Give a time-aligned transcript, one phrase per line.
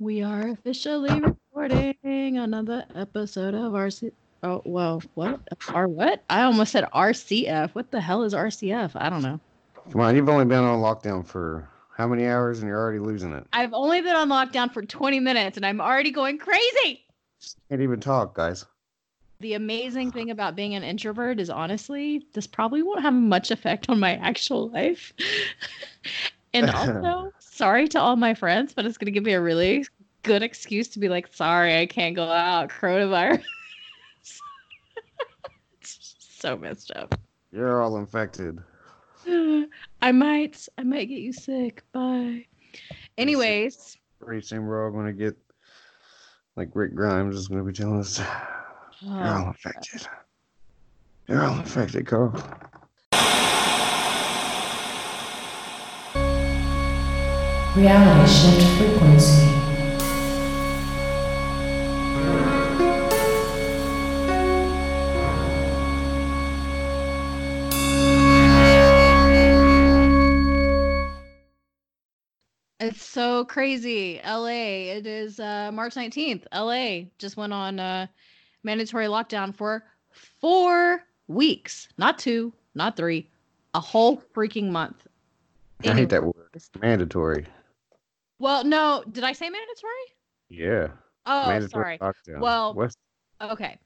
[0.00, 4.10] We are officially recording another episode of RC.
[4.42, 5.40] Oh, well, what?
[5.72, 6.24] R what?
[6.28, 7.70] I almost said RCF.
[7.76, 8.90] What the hell is RCF?
[8.96, 9.38] I don't know.
[9.92, 13.32] Come on, you've only been on lockdown for how many hours and you're already losing
[13.32, 13.46] it?
[13.52, 17.04] I've only been on lockdown for 20 minutes and I'm already going crazy.
[17.68, 18.66] Can't even talk, guys.
[19.38, 23.88] The amazing thing about being an introvert is honestly, this probably won't have much effect
[23.88, 25.12] on my actual life.
[26.54, 29.86] and also, sorry to all my friends, but it's going to give me a really
[30.22, 32.70] good excuse to be like, sorry, I can't go out.
[32.70, 33.44] Coronavirus.
[35.80, 37.14] it's so messed up.
[37.52, 38.58] You're all infected.
[40.02, 41.82] I might, I might get you sick.
[41.92, 42.46] Bye.
[43.16, 45.36] Anyways, Pretty soon we're all going to get,
[46.56, 48.18] like Rick Grimes is going to be telling us,
[49.00, 50.06] you're all oh, infected.
[51.28, 52.32] You're all infected, Carl.
[57.76, 59.54] Reality shift frequency.
[72.78, 74.20] it's so crazy.
[74.24, 76.44] LA, it is uh, March 19th.
[76.54, 78.06] LA just went on uh,
[78.62, 83.28] mandatory lockdown for four weeks, not two, not three,
[83.74, 85.06] a whole freaking month.
[85.84, 86.34] I hate that word.
[86.54, 86.70] Anyways.
[86.80, 87.46] Mandatory.
[88.44, 89.90] Well, no, did I say mandatory?
[90.50, 90.88] Yeah.
[91.24, 91.98] Oh, Mandatory sorry.
[91.98, 92.40] lockdown.
[92.40, 92.94] Well- What's
[93.40, 93.78] Okay.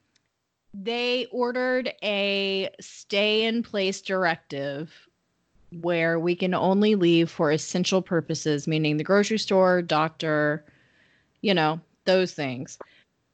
[0.74, 4.92] They ordered a stay in place directive
[5.80, 10.64] where we can only leave for essential purposes, meaning the grocery store, doctor,
[11.40, 12.78] you know, those things.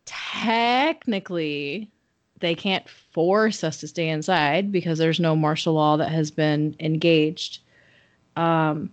[0.05, 1.91] Technically,
[2.41, 6.77] they can't force us to stay inside because there's no martial law that has been
[6.81, 7.61] engaged.
[8.37, 8.91] Um,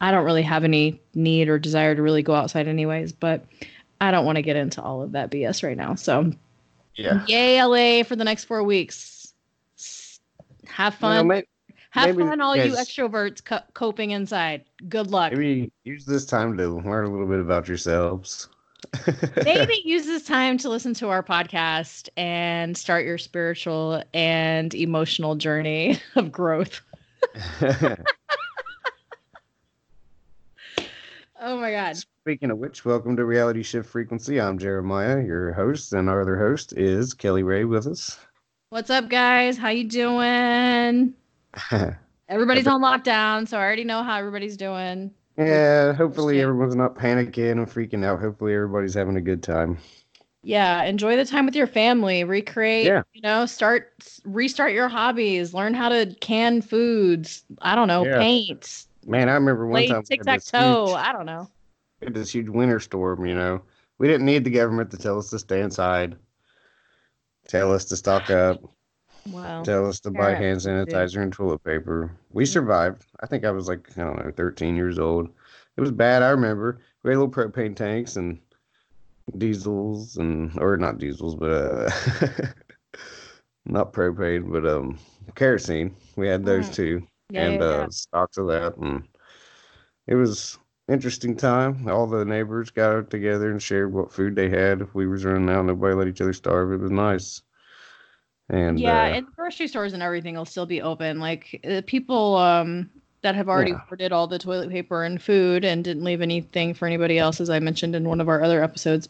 [0.00, 3.44] I don't really have any need or desire to really go outside, anyways, but
[4.00, 5.94] I don't want to get into all of that BS right now.
[5.94, 6.32] So,
[6.96, 7.24] yeah.
[7.26, 9.32] yay, LA for the next four weeks.
[9.78, 10.20] S-
[10.66, 11.26] Have fun.
[11.28, 11.44] may-
[11.90, 14.64] Have maybe fun, all you extroverts co- coping inside.
[14.88, 15.32] Good luck.
[15.32, 18.48] maybe use this time to learn a little bit about yourselves.
[19.44, 25.36] Maybe use this time to listen to our podcast and start your spiritual and emotional
[25.36, 26.82] journey of growth.
[31.46, 31.94] Oh my God.
[32.22, 34.40] Speaking of which, welcome to Reality Shift Frequency.
[34.40, 38.18] I'm Jeremiah, your host, and our other host is Kelly Ray with us.
[38.70, 39.58] What's up, guys?
[39.58, 41.12] How you doing?
[42.30, 45.10] Everybody's on lockdown, so I already know how everybody's doing.
[45.36, 48.20] yeah, hopefully everyone's not panicking and freaking out.
[48.20, 49.76] Hopefully everybody's having a good time.
[50.42, 52.24] Yeah, enjoy the time with your family.
[52.24, 53.02] Recreate, Yeah.
[53.12, 53.92] you know, start
[54.24, 57.42] restart your hobbies, learn how to can foods.
[57.60, 58.18] I don't know, Yeah.
[58.18, 60.86] paint, Man, I remember one time Tic tac toe.
[60.86, 61.48] huge- I don't know.
[62.00, 63.62] we had this huge winter storm, you know.
[63.98, 66.16] We didn't need the government to tell us to stay inside,
[67.46, 68.60] tell us to stock up,
[69.30, 69.62] Wow.
[69.62, 72.10] tell us to buy Yeah, hand sanitizer and toilet paper.
[72.30, 73.04] We survived.
[73.20, 75.28] I think I was like, I don't know, 13 years old.
[75.76, 76.22] It was bad.
[76.22, 76.80] I remember.
[77.02, 78.40] We had little propane tanks and
[79.38, 81.90] diesels and, or not diesels, but, uh,
[83.66, 84.98] not propane, but, um,
[85.34, 85.94] kerosene.
[86.16, 86.74] We had those Mm.
[86.74, 88.76] too Yeah, and yeah, uh, stocks of that.
[88.76, 89.06] And
[90.06, 90.58] it was
[90.88, 91.88] interesting time.
[91.88, 94.82] All the neighbors got together and shared what food they had.
[94.82, 96.72] If we was running out, nobody let each other starve.
[96.72, 97.42] It was nice.
[98.50, 101.18] And yeah, uh, and grocery stores and everything will still be open.
[101.18, 102.90] Like uh, people um
[103.22, 103.78] that have already Yeah.
[103.88, 107.48] hoarded all the toilet paper and food and didn't leave anything for anybody else, as
[107.48, 109.08] I mentioned in one of our other episodes,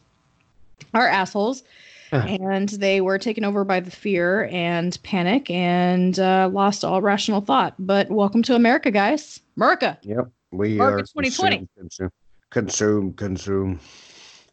[0.94, 1.64] are assholes.
[2.12, 7.40] And they were taken over by the fear and panic and uh, lost all rational
[7.40, 7.74] thought.
[7.78, 9.40] But welcome to America, guys.
[9.56, 9.98] America.
[10.02, 11.68] yep, we Market are 2020.
[11.78, 12.10] Consume,
[12.50, 13.80] consume, consume.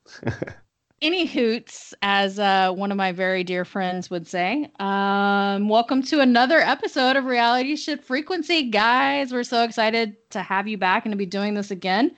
[0.05, 0.47] consume.
[1.01, 4.69] Any hoots, as uh, one of my very dear friends would say.
[4.79, 9.33] Um, welcome to another episode of Reality Shift Frequency, guys.
[9.33, 12.11] We're so excited to have you back and to be doing this again.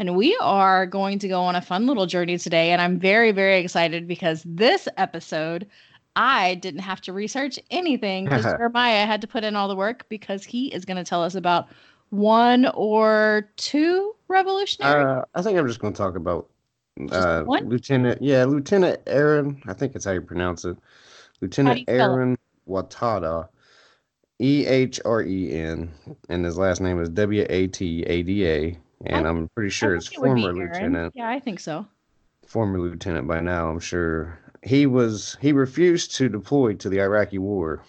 [0.00, 2.72] And we are going to go on a fun little journey today.
[2.72, 5.66] And I'm very, very excited because this episode,
[6.16, 10.06] I didn't have to research anything because Jeremiah had to put in all the work
[10.08, 11.68] because he is going to tell us about
[12.08, 15.04] one or two revolutionary.
[15.04, 16.48] uh, I think I'm just going to talk about
[17.12, 17.44] uh.
[17.46, 18.22] Lieutenant.
[18.22, 19.60] Yeah, Lieutenant Ehren.
[19.66, 20.78] I think it's how you pronounce it.
[21.42, 22.16] Lieutenant you spell it?
[22.16, 22.36] Ehren
[22.66, 23.48] Watada.
[24.38, 25.92] E H R E N,
[26.30, 29.70] and his last name is W A T A D A, and I- I'm pretty
[29.70, 31.14] sure it's it former lieutenant.
[31.16, 31.86] Yeah, I think so.
[32.46, 34.38] Former lieutenant by now, I'm sure.
[34.62, 37.82] He was he refused to deploy to the Iraqi war.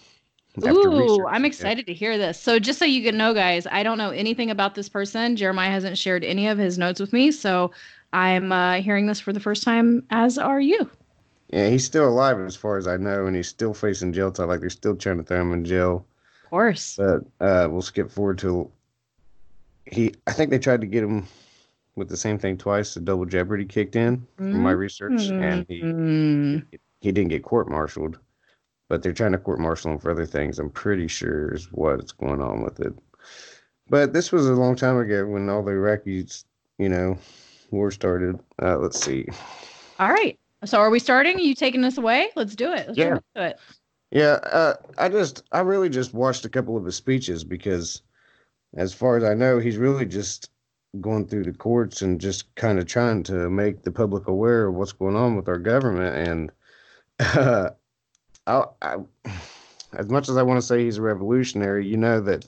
[0.66, 1.48] Ooh, I'm it.
[1.48, 2.38] excited to hear this.
[2.38, 5.34] So, just so you can know, guys, I don't know anything about this person.
[5.36, 7.30] Jeremiah hasn't shared any of his notes with me.
[7.30, 7.70] So,
[8.12, 10.90] I'm uh, hearing this for the first time, as are you.
[11.48, 14.48] Yeah, he's still alive as far as I know, and he's still facing jail time.
[14.48, 16.06] Like they're still trying to throw him in jail.
[16.44, 16.96] Of course.
[16.96, 18.70] But uh, we'll skip forward to
[19.86, 20.14] he.
[20.26, 21.26] I think they tried to get him
[21.96, 22.94] with the same thing twice.
[22.94, 26.66] The double jeopardy kicked in from my research, and he Mm.
[27.00, 28.18] he didn't get court martialed.
[28.88, 30.58] But they're trying to court martial him for other things.
[30.58, 32.92] I'm pretty sure is what's going on with it.
[33.88, 36.44] But this was a long time ago when all the Iraqis,
[36.78, 37.16] you know,
[37.70, 38.38] war started.
[38.60, 39.26] Uh, let's see.
[39.98, 40.38] All right.
[40.64, 41.36] So are we starting?
[41.36, 42.28] Are you taking us away?
[42.36, 42.86] Let's do it.
[42.86, 43.14] Let's Yeah.
[43.34, 43.58] into it.
[44.10, 48.02] Yeah, uh, I just, I really just watched a couple of his speeches because,
[48.74, 50.50] as far as I know, he's really just
[51.00, 54.74] going through the courts and just kind of trying to make the public aware of
[54.74, 56.28] what's going on with our government.
[56.28, 56.52] And
[57.20, 57.70] uh,
[58.46, 58.96] I, I,
[59.94, 62.46] as much as I want to say he's a revolutionary, you know that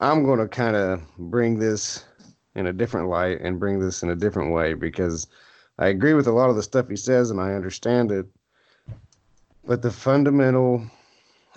[0.00, 2.04] I'm going to kind of bring this
[2.54, 5.26] in a different light and bring this in a different way because
[5.78, 8.26] I agree with a lot of the stuff he says and I understand it
[9.64, 10.84] but the fundamental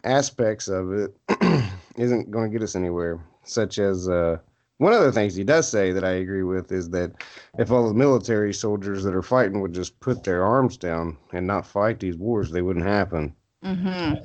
[0.04, 1.16] aspects of it
[1.98, 4.38] isn't going to get us anywhere such as uh,
[4.78, 7.12] one of the things he does say that i agree with is that
[7.58, 11.46] if all the military soldiers that are fighting would just put their arms down and
[11.46, 14.16] not fight these wars they wouldn't happen Mm-hmm.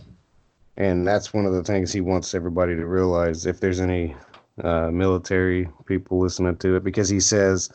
[0.77, 4.17] and that's one of the things he wants everybody to realize if there's any
[4.65, 7.71] uh, military people listening to it because he says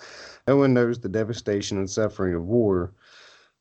[0.45, 2.91] no one knows the devastation and suffering of war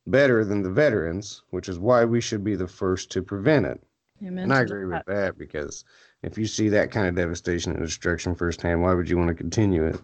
[0.08, 3.80] better than the veterans which is why we should be the first to prevent it
[4.26, 4.42] Amen.
[4.44, 5.84] and i agree with that because
[6.22, 9.34] if you see that kind of devastation and destruction firsthand why would you want to
[9.34, 10.00] continue it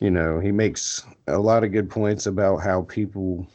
[0.00, 3.46] you know he makes a lot of good points about how people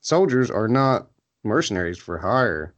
[0.00, 1.08] soldiers are not
[1.44, 2.74] mercenaries for hire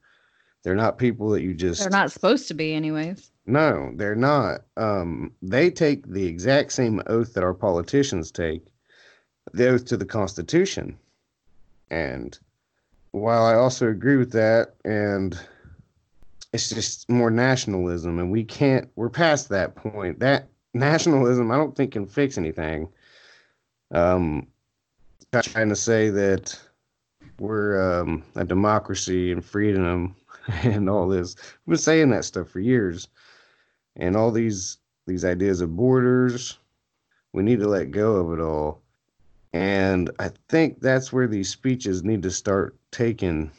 [0.62, 3.32] they're not people that you just They're not supposed to be, anyways.
[3.46, 4.60] no, they're not.
[4.76, 8.64] Um, they take the exact same oath that our politicians take,
[9.52, 10.96] the oath to the Constitution.
[11.90, 12.38] And
[13.10, 15.36] while I also agree with that, and
[16.52, 20.20] it's just more nationalism, and we can't, we're past that point.
[20.20, 22.88] That nationalism, I don't think can fix anything.
[23.90, 24.46] Um,
[25.42, 26.58] trying to say that
[27.38, 30.14] we're um, a democracy and freedom
[30.62, 31.36] and all this.
[31.38, 33.08] I've been saying that stuff for years,
[33.96, 36.58] and all these these ideas of borders.
[37.32, 38.82] We need to let go of it all,
[39.54, 43.50] and I think that's where these speeches need to start taking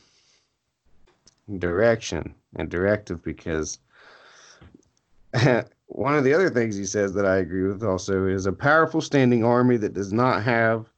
[1.57, 3.80] direction and directive because
[5.88, 9.02] one of the other things he says that I agree with also is a powerful
[9.02, 10.90] standing army that does not have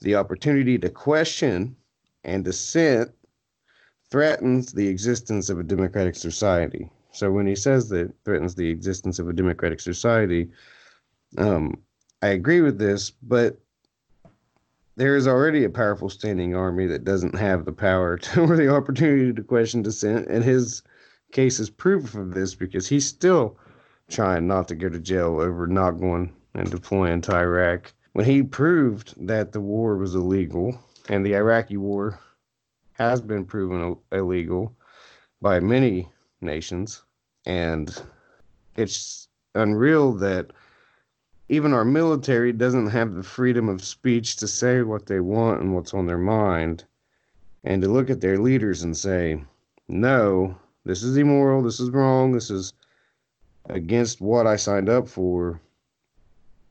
[0.00, 1.76] the opportunity to question
[2.24, 3.10] and dissent
[4.10, 6.90] threatens the existence of a democratic society.
[7.12, 10.50] So when he says that threatens the existence of a democratic society,
[11.38, 11.82] um,
[12.22, 13.58] I agree with this, but
[14.96, 18.74] there is already a powerful standing army that doesn't have the power to, or the
[18.74, 20.82] opportunity to question dissent, and his
[21.32, 23.56] case is proof of this because he's still
[24.08, 27.92] trying not to go to jail over not going and deploying to Iraq.
[28.12, 30.78] When he proved that the war was illegal
[31.08, 32.18] and the Iraqi war
[32.92, 34.74] has been proven illegal
[35.42, 36.08] by many
[36.40, 37.02] nations,
[37.44, 37.94] and
[38.76, 40.52] it's unreal that
[41.48, 45.74] even our military doesn't have the freedom of speech to say what they want and
[45.74, 46.84] what's on their mind,
[47.64, 49.42] and to look at their leaders and say,
[49.88, 52.72] no, this is immoral, this is wrong, this is
[53.68, 55.60] against what I signed up for.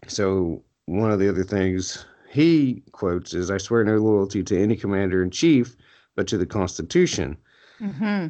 [0.07, 4.75] So, one of the other things he quotes is, I swear no loyalty to any
[4.75, 5.75] commander in chief,
[6.15, 7.37] but to the Constitution.
[7.79, 8.27] Mm-hmm.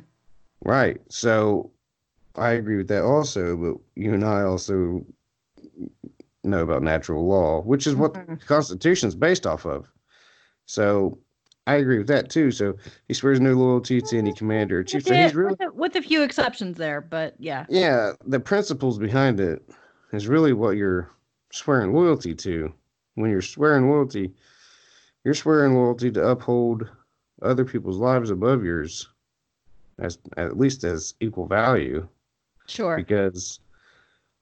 [0.63, 1.01] Right.
[1.10, 1.72] So,
[2.36, 5.05] I agree with that also, but you and I also
[6.50, 8.40] know about natural law, which is what Mhm.
[8.40, 9.88] the Constitution is based off of.
[10.66, 11.20] So,
[11.68, 12.52] I agree with that too.
[12.52, 12.75] So,
[13.08, 15.06] he swears no loyalty to any commander or chief.
[15.06, 17.66] With, So, he's really with, a, with a few exceptions there, but yeah.
[17.70, 19.68] yeah, the principles behind it
[20.14, 21.10] is really what you're
[21.52, 22.74] swearing loyalty to.
[23.16, 24.34] When you're swearing loyalty,
[25.24, 26.90] you're swearing loyalty to uphold
[27.42, 29.10] other people's lives above yours
[30.00, 32.08] as at least as equal value
[32.68, 32.98] Sure.
[32.98, 33.60] because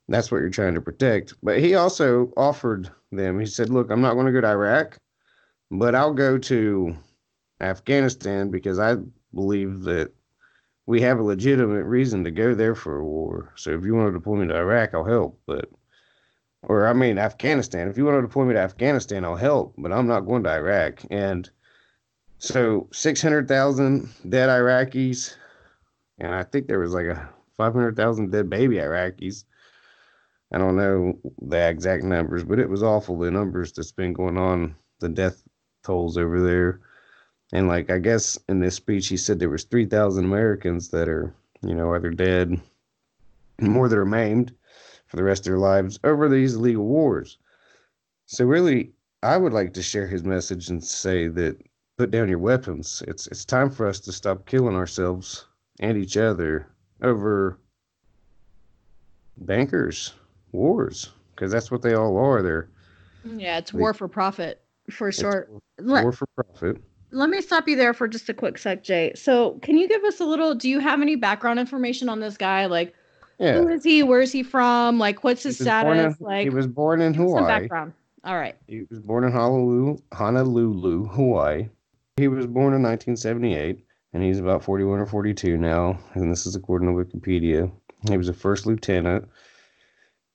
[0.08, 1.34] that's what you're trying to protect.
[1.42, 4.98] But he also offered them, he said, Look, I'm not going to go to Iraq,
[5.72, 6.96] but I'll go to
[7.62, 8.98] Afghanistan because I
[9.34, 10.12] believe that
[10.86, 13.54] we have a legitimate reason to go there for a war.
[13.56, 15.40] So if you want to deploy me to Iraq, I'll help.
[15.46, 15.70] But,
[16.64, 17.88] or I mean, Afghanistan.
[17.88, 20.50] If you want to deploy me to Afghanistan, I'll help, but I'm not going to
[20.50, 21.02] Iraq.
[21.10, 21.50] And
[22.40, 25.36] so 600,000 dead Iraqis,
[26.20, 29.46] and I think there was like a 500,000 dead baby Iraqis.
[30.54, 34.38] I don't know the exact numbers, but it was awful the numbers that's been going
[34.38, 35.42] on the death
[35.84, 36.80] tolls over there.
[37.52, 41.10] And like I guess in this speech he said there was three thousand Americans that
[41.10, 41.34] are,
[41.64, 42.62] you know, either dead,
[43.60, 44.54] more that are maimed
[45.08, 47.40] for the rest of their lives over these illegal wars.
[48.28, 48.94] So really
[49.24, 51.58] I would like to share his message and say that
[51.98, 53.02] put down your weapons.
[53.08, 55.48] It's it's time for us to stop killing ourselves
[55.80, 56.68] and each other
[57.02, 57.58] over
[59.38, 60.14] bankers
[60.54, 62.42] wars because that's what they all are.
[62.42, 62.70] They're
[63.26, 65.48] Yeah, it's We- war for profit for sure.
[65.50, 66.82] war- Let, war for profit.
[67.12, 69.12] let me stop you there for just a quick sec, Jay.
[69.16, 70.54] So, can you give us a little?
[70.56, 72.66] Do you have any background information on this guy?
[72.68, 72.94] Like,
[73.40, 74.04] Yeah, who is he?
[74.04, 75.00] Where's he from?
[75.00, 76.18] Like, what's his status?
[76.20, 77.62] in, like, he was born in give us some Hawaii.
[77.62, 77.94] background.
[78.26, 78.56] All right.
[78.68, 81.68] He was born in Honolulu, Honolulu, Hawaii.
[82.18, 83.84] He was born in 1978,
[84.14, 85.98] and he's about 41 or 42 now.
[86.14, 87.72] And this is according to Wikipedia.
[88.10, 89.28] He was a first lieutenant.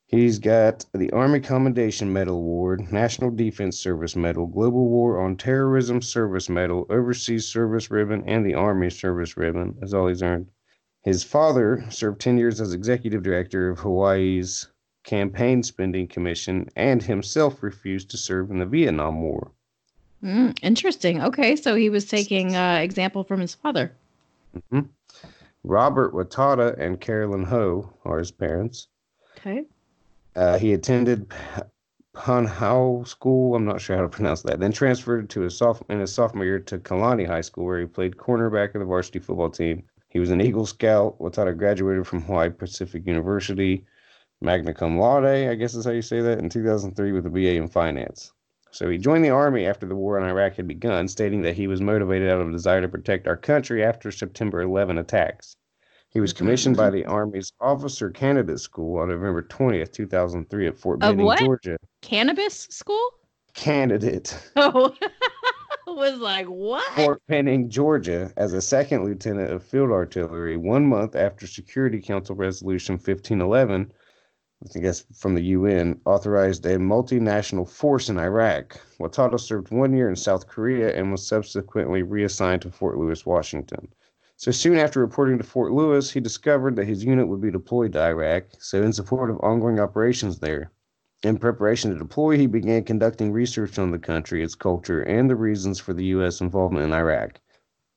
[0.08, 6.00] He's got the Army Commendation Medal Award, National Defense Service Medal, Global War on Terrorism
[6.00, 9.76] Service Medal, Overseas Service Ribbon, and the Army Service Ribbon.
[9.78, 10.48] That's all he's earned.
[11.02, 14.70] His father served 10 years as executive director of Hawaii's
[15.04, 19.52] Campaign Spending Commission and himself refused to serve in the Vietnam War.
[20.24, 21.20] Mm, interesting.
[21.20, 23.92] Okay, so he was taking uh, example from his father.
[25.64, 28.88] Robert Watada and Carolyn Ho are his parents.
[29.36, 29.66] Okay.
[30.36, 31.36] Uh, he attended P-
[32.14, 33.54] Punahou School.
[33.54, 34.60] I'm not sure how to pronounce that.
[34.60, 37.86] Then transferred to his soph- in his sophomore year to Kalani High School, where he
[37.86, 39.84] played cornerback of the varsity football team.
[40.08, 41.18] He was an Eagle Scout.
[41.18, 43.84] Watada graduated from Hawaii Pacific University,
[44.40, 47.54] magna cum laude, I guess is how you say that, in 2003 with a BA
[47.54, 48.32] in finance.
[48.70, 51.66] So he joined the Army after the war in Iraq had begun, stating that he
[51.66, 55.56] was motivated out of a desire to protect our country after September 11 attacks.
[56.10, 61.00] He was commissioned by the Army's Officer Candidate School on November 20th, 2003 at Fort
[61.00, 61.38] Benning, what?
[61.38, 61.76] Georgia.
[62.00, 63.10] Cannabis school?
[63.54, 64.36] Candidate.
[64.56, 64.94] Oh,
[65.86, 66.90] was like what?
[66.94, 72.34] Fort Benning, Georgia, as a second lieutenant of field artillery one month after Security Council
[72.34, 73.92] Resolution 1511,
[74.64, 78.80] I think that's from the UN, authorized a multinational force in Iraq.
[78.98, 83.88] Watada served one year in South Korea and was subsequently reassigned to Fort Lewis, Washington.
[84.40, 87.94] So soon after reporting to Fort Lewis, he discovered that his unit would be deployed
[87.94, 90.70] to Iraq, so in support of ongoing operations there.
[91.24, 95.34] In preparation to deploy, he began conducting research on the country, its culture, and the
[95.34, 96.40] reasons for the U.S.
[96.40, 97.40] involvement in Iraq.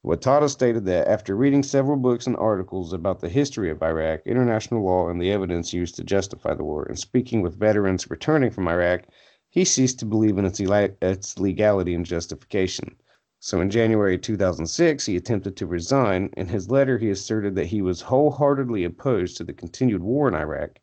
[0.03, 4.83] Watada stated that after reading several books and articles about the history of Iraq, international
[4.83, 8.67] law, and the evidence used to justify the war, and speaking with veterans returning from
[8.67, 9.03] Iraq,
[9.47, 12.95] he ceased to believe in its, its legality and justification.
[13.43, 16.29] So in January 2006, he attempted to resign.
[16.37, 20.35] In his letter, he asserted that he was wholeheartedly opposed to the continued war in
[20.35, 20.79] Iraq,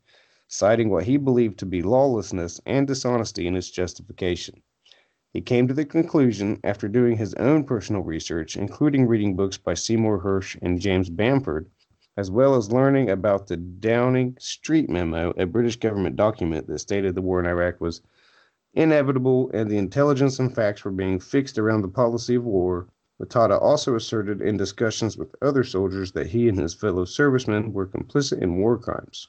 [0.48, 4.60] citing what he believed to be lawlessness and dishonesty in its justification.
[5.32, 9.74] He came to the conclusion, after doing his own personal research, including reading books by
[9.74, 11.70] Seymour Hersh and James Bamford,
[12.16, 17.14] as well as learning about the Downing Street Memo, a British government document that stated
[17.14, 18.02] the war in Iraq was
[18.74, 22.88] inevitable and the intelligence and facts were being fixed around the policy of war.
[23.20, 27.86] Watada also asserted in discussions with other soldiers that he and his fellow servicemen were
[27.86, 29.28] complicit in war crimes.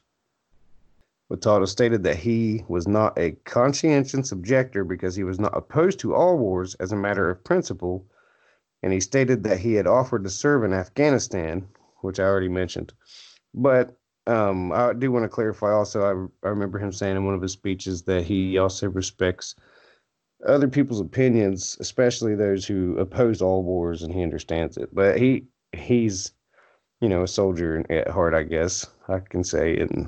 [1.31, 6.15] Watada stated that he was not a conscientious objector because he was not opposed to
[6.15, 8.07] all wars as a matter of principle,
[8.81, 11.67] and he stated that he had offered to serve in Afghanistan,
[12.01, 12.93] which I already mentioned.
[13.53, 16.01] But um, I do want to clarify also,
[16.43, 19.55] I, I remember him saying in one of his speeches that he also respects
[20.47, 24.93] other people's opinions, especially those who oppose all wars, and he understands it.
[24.93, 26.31] But he he's,
[27.01, 30.07] you know, a soldier at heart, I guess I can say, and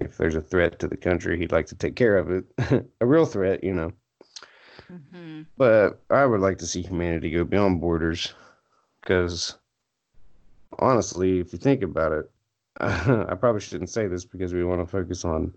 [0.00, 2.44] if there's a threat to the country, he'd like to take care of it.
[3.00, 3.92] a real threat, you know.
[4.92, 5.42] Mm-hmm.
[5.56, 8.34] But I would like to see humanity go beyond borders
[9.00, 9.56] because
[10.78, 12.30] honestly, if you think about it,
[12.80, 15.52] I probably shouldn't say this because we want to focus on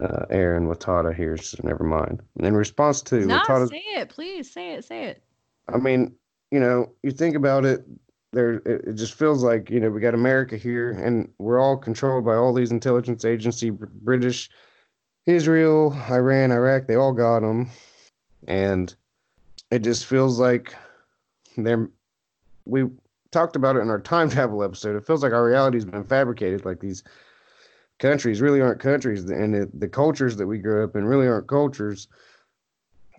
[0.00, 2.20] uh, Ehren Watada here, so never mind.
[2.40, 4.50] In response to No, Watada's say it, please.
[4.50, 4.84] Say it.
[4.84, 5.22] Say it.
[5.68, 6.14] I mean,
[6.50, 7.84] you know, you think about it,
[8.32, 11.76] there it, it just feels like, you know, we got America here and we're all
[11.76, 14.50] controlled by all these intelligence agency, British,
[15.26, 17.70] Israel, Iran, Iraq, they all got them.
[18.48, 18.94] And
[19.70, 20.74] it just feels like
[21.56, 21.88] they're
[22.64, 22.86] we
[23.32, 24.96] talked about it in our time travel episode.
[24.96, 27.02] It feels like our reality's been fabricated like these
[27.98, 31.48] countries really aren't countries and it, the cultures that we grew up in really aren't
[31.48, 32.08] cultures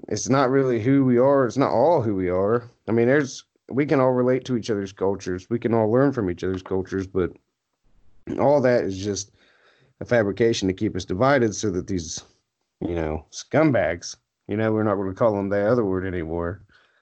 [0.07, 1.45] it's not really who we are.
[1.45, 2.69] It's not all who we are.
[2.87, 5.49] I mean, there's we can all relate to each other's cultures.
[5.49, 7.31] We can all learn from each other's cultures, but
[8.39, 9.31] all that is just
[10.01, 12.23] a fabrication to keep us divided so that these,
[12.81, 14.15] you know, scumbags
[14.47, 16.61] You know, we're not going to call them the other word anymore.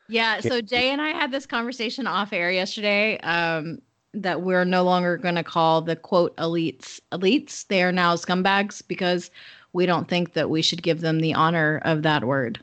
[0.09, 0.39] Yeah.
[0.41, 3.19] So Jay and I had this conversation off air yesterday.
[3.19, 3.81] Um,
[4.13, 7.67] that we're no longer going to call the quote elites elites.
[7.67, 9.29] They are now scumbags because
[9.73, 12.59] we don't think that we should give them the honor of that word.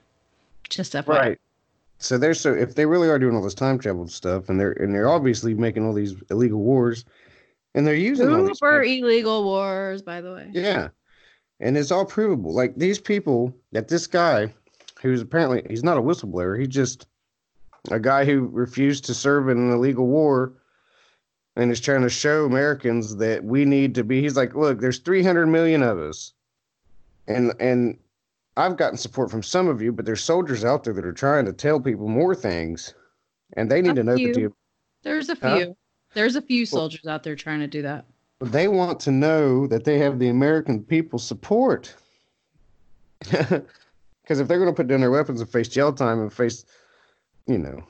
[0.68, 1.06] Just FYI.
[1.06, 1.40] Right.
[1.98, 4.72] So they're so if they really are doing all this time travel stuff, and they're
[4.72, 7.04] and they're obviously making all these illegal wars,
[7.74, 10.48] and they're using all these Super illegal wars, by the way.
[10.52, 10.88] Yeah.
[11.60, 12.52] And it's all provable.
[12.52, 14.52] Like these people that this guy,
[15.00, 17.06] who's apparently he's not a whistleblower, he just
[17.90, 20.52] a guy who refused to serve in an illegal war
[21.57, 24.99] and is trying to show Americans that we need to be he's like, look, there's
[24.99, 26.33] 300 million of us.
[27.26, 27.99] And and
[28.57, 31.45] I've gotten support from some of you, but there's soldiers out there that are trying
[31.47, 32.95] to tell people more things.
[33.55, 34.33] And they need A to know few.
[34.33, 34.52] that the
[35.02, 35.57] There's a Huh?
[35.59, 35.76] few.
[36.14, 38.07] There's a few Well- soldiers out there trying to do that.
[38.40, 41.95] they want to know that they have the American people's support.
[44.23, 46.64] Because if they're going to put down their weapons and face jail time and face,
[47.46, 47.82] you know,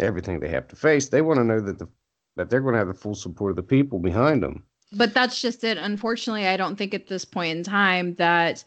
[0.00, 1.88] everything they have to face, they want to know that the
[2.36, 4.62] that they're going to have the full support of the people behind them.
[4.92, 5.76] But that's just it.
[5.76, 8.62] Unfortunately, I don't think at this point in time that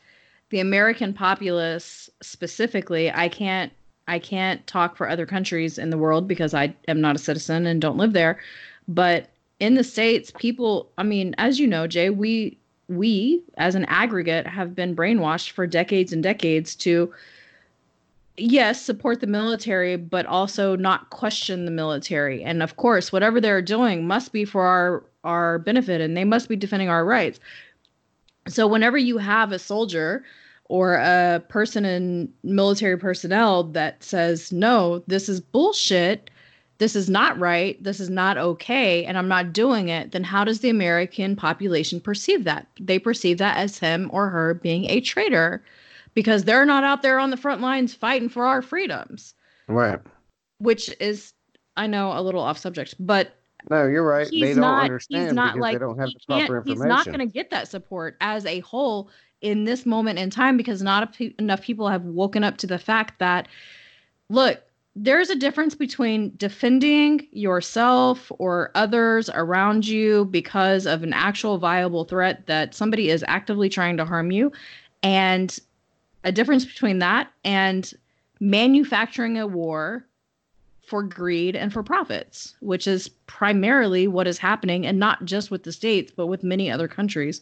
[0.50, 3.72] the American populace specifically, I can't
[4.08, 7.66] I can't talk for other countries in the world because I am not a citizen
[7.66, 8.40] and don't live there.
[8.88, 9.30] But
[9.60, 12.58] in the states, people, I mean, as you know, Jay, we
[12.90, 17.14] we as an aggregate have been brainwashed for decades and decades to
[18.42, 22.44] yes, support the military, but also not question the military.
[22.44, 26.50] And of course, whatever they're doing must be for our our benefit and they must
[26.50, 27.40] be defending our rights.
[28.48, 30.24] So whenever you have a soldier
[30.66, 36.32] or a person in military personnel that says, "No, this is bullshit.
[36.80, 37.82] This is not right.
[37.84, 42.00] This is not okay, and I'm not doing it," then how does the American population
[42.00, 42.66] perceive that?
[42.80, 45.64] They perceive that as him or her being a traitor
[46.14, 49.34] because they're not out there on the front lines fighting for our freedoms,
[49.68, 50.00] Right.
[50.60, 51.34] which is
[51.78, 53.36] I know a little off subject, but
[53.70, 54.28] No, you're right.
[54.28, 56.68] he's they don't not understand he's not like they don't have he the proper can't
[56.68, 59.10] he's not going to get that support as a whole
[59.42, 62.78] in this moment in time because not pe- enough people have woken up to the
[62.78, 63.48] fact that
[64.30, 64.62] look
[64.94, 72.04] there's a difference between defending yourself or others around you because of an actual viable
[72.04, 74.52] threat that somebody is actively trying to harm you
[75.02, 75.60] and
[76.24, 77.94] a difference between that and
[78.40, 80.06] manufacturing a war
[80.86, 85.64] for greed and for profits, which is primarily what is happening, and not just with
[85.64, 87.42] the states, but with many other countries,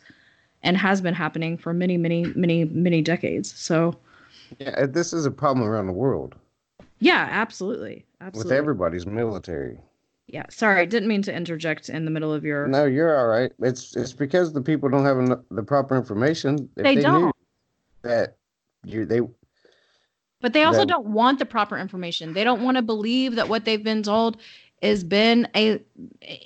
[0.62, 3.54] and has been happening for many, many, many, many decades.
[3.58, 3.98] So,
[4.60, 6.36] yeah, this is a problem around the world
[7.00, 8.50] yeah, absolutely, absolutely.
[8.50, 9.80] with everybody's military.
[10.28, 12.68] yeah, sorry, I didn't mean to interject in the middle of your.
[12.68, 13.52] No, you're all right.
[13.60, 16.70] It's it's because the people don't have eno- the proper information.
[16.76, 17.36] If They knew don't.
[18.04, 18.36] that
[18.84, 19.22] you they
[20.42, 22.34] But they also Then- don't want the proper information.
[22.34, 24.38] They don't want to believe that what they've been told
[24.82, 25.82] has been a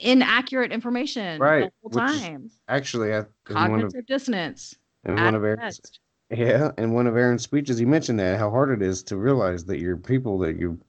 [0.02, 2.50] inaccurate information Right, the whole time.
[2.68, 4.76] actually I, in one Cognitive of dissonance.
[5.06, 6.00] at one of Ehren's best.
[6.32, 9.66] yeah and one of Ehren's speeches he mentioned that how hard it is to realize
[9.66, 10.80] that your people that you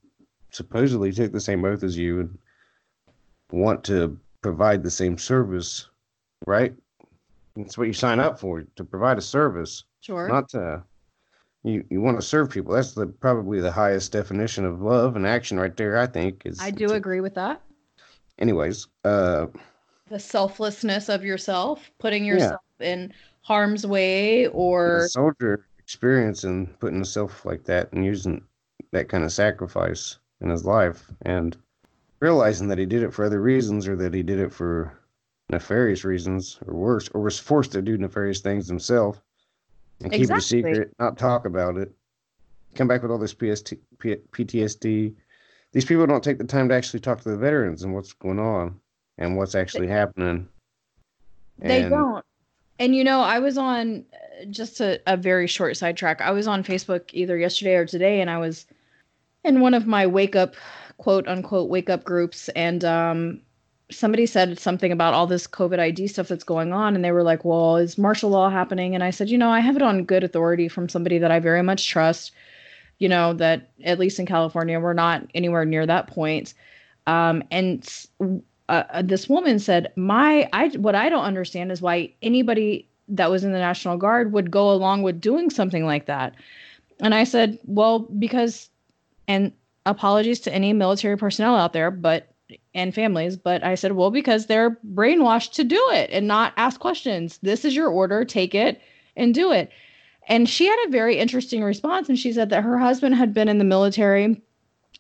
[0.51, 2.39] supposedly took the same oath as you and
[3.51, 5.89] want to provide the same service,
[6.47, 6.75] right?
[7.57, 10.29] That's what you sign up for to provide a service, Sure.
[10.29, 10.83] not to.
[11.65, 12.75] You, you want to serve people.
[12.75, 15.99] That's the probably the highest definition of love and action right there.
[15.99, 16.61] I think is.
[16.61, 17.63] I do to- agree with that.
[18.39, 19.47] Anyways, uh,
[20.09, 26.97] The selflessness of yourself, putting yourself in harm's way the or soldier experience and putting
[26.97, 28.43] himself like that and using
[28.93, 31.57] that kind of sacrifice in his life and
[32.21, 34.99] realizing that he did it for other reasons or that he did it for
[35.51, 39.23] nefarious reasons or worse or was forced to do nefarious things himself
[40.05, 41.93] and keep it a secret not talk about it
[42.75, 45.15] come back with all this PST, P- ptsd
[45.73, 48.39] these people don't take the time to actually talk to the veterans and what's going
[48.39, 48.79] on
[49.19, 50.49] and what's actually happening
[51.59, 52.25] they And- don't.
[52.81, 56.21] And you know, I was on uh, just a, a very short sidetrack.
[56.21, 58.67] I was on Facebook either yesterday or today, and I was
[59.45, 60.57] in one of my wake up,
[60.97, 63.41] quote unquote, wake up groups, and um,
[63.95, 67.23] somebody said something about all this COVID ID stuff that's going on, and they were
[67.23, 70.05] like, "Well, is martial law happening?" And I said, "You know, I have it on
[70.05, 72.33] good authority from somebody that I very much trust.
[72.99, 76.55] You know that at least in California, we're not anywhere near that point."
[77.07, 77.87] Um, and
[78.21, 83.31] uh, uh, this woman said, "My, I what I don't understand is why anybody that
[83.31, 86.35] was in the National Guard would go along with doing something like that."
[87.01, 88.71] And I said, "Well, because,"
[89.29, 89.53] and
[89.87, 92.34] apologies to any military personnel out there, but
[92.75, 96.81] and families, but I said, "Well, because they're brainwashed to do it and not ask
[96.81, 97.39] questions.
[97.43, 98.81] This is your order, take it
[99.17, 99.71] and do it."
[100.29, 102.09] And she had a very interesting response.
[102.09, 104.41] And she said that her husband had been in the military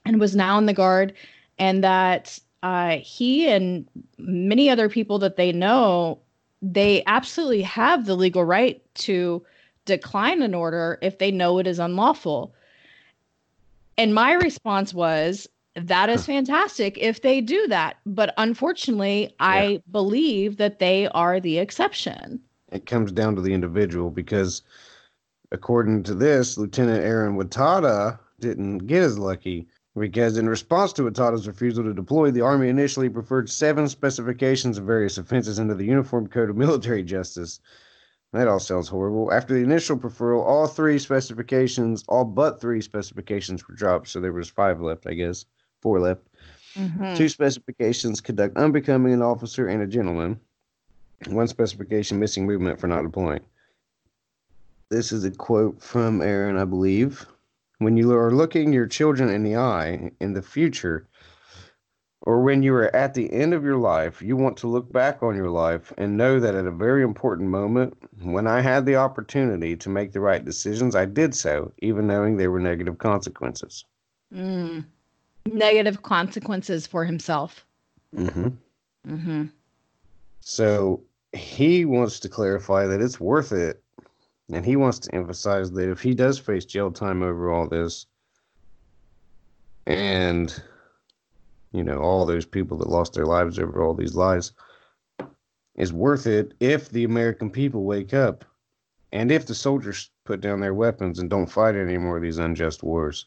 [0.04, 1.14] and was now in the guard,
[1.58, 3.86] and that uh, he and
[4.18, 6.18] many other people that they know,
[6.62, 9.44] they absolutely have the legal right to
[9.84, 12.54] decline an order if they know it is unlawful.
[13.98, 17.96] And my response was, that is fantastic if they do that.
[18.06, 22.40] But unfortunately, I believe that they are the exception.
[22.70, 24.62] It comes down to the individual because,
[25.50, 31.46] according to this, Lieutenant Ehren Watada didn't get as lucky because, in response to Watada's
[31.46, 36.28] refusal to deploy, the Army initially preferred seven specifications of various offenses into the Uniform
[36.28, 37.60] Code of Military Justice.
[38.32, 39.32] That all sounds horrible.
[39.32, 44.32] After the initial preferral, all three specifications, all but three specifications were dropped, so there
[44.32, 45.46] was five left, I guess
[45.84, 46.22] four left.
[46.74, 47.16] Mhm.
[47.16, 50.40] Two specifications conduct unbecoming an officer and a gentleman.
[51.28, 53.44] One specification missing movement for not deploying.
[54.90, 57.26] This is a quote from Ehren, I believe.
[57.78, 61.06] When you are looking your children in the eye in the future,
[62.22, 65.22] or when you are at the end of your life, you want to look back
[65.22, 68.96] on your life and know that at a very important moment, when I had the
[68.96, 73.84] opportunity to make the right decisions, I did so, even knowing there were negative consequences.
[74.32, 74.86] Mm.
[75.50, 77.66] Negative consequences for himself.
[78.16, 78.48] Mm-hmm.
[79.08, 79.44] Mm-hmm.
[80.40, 81.02] So
[81.32, 83.82] he wants to clarify that it's worth it.
[84.52, 88.06] And he wants to emphasize that if he does face jail time over all this,
[89.86, 90.62] and,
[91.72, 94.52] you know, all those people that lost their lives over all these lies,
[95.76, 98.44] is worth it if the American people wake up
[99.12, 102.38] and if the soldiers put down their weapons and don't fight any more of these
[102.38, 103.26] unjust wars.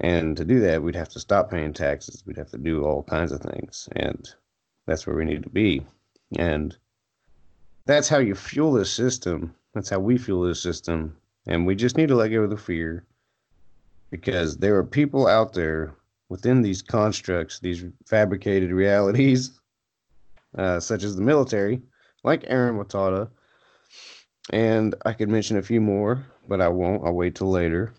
[0.00, 2.24] And to do that, we'd have to stop paying taxes.
[2.26, 3.88] We'd have to do all kinds of things.
[3.96, 4.28] And
[4.86, 5.86] that's where we need to be.
[6.36, 6.76] And
[7.84, 9.54] that's how you fuel this system.
[9.74, 11.16] That's how we fuel this system.
[11.46, 13.04] And we just need to let go of the fear
[14.10, 15.94] because there are people out there
[16.28, 19.58] within these constructs, these fabricated realities,
[20.56, 21.80] uh, such as the military,
[22.24, 23.28] like Ehren Watada.
[24.50, 27.04] And I could mention a few more, but I won't.
[27.04, 27.94] I'll wait till later.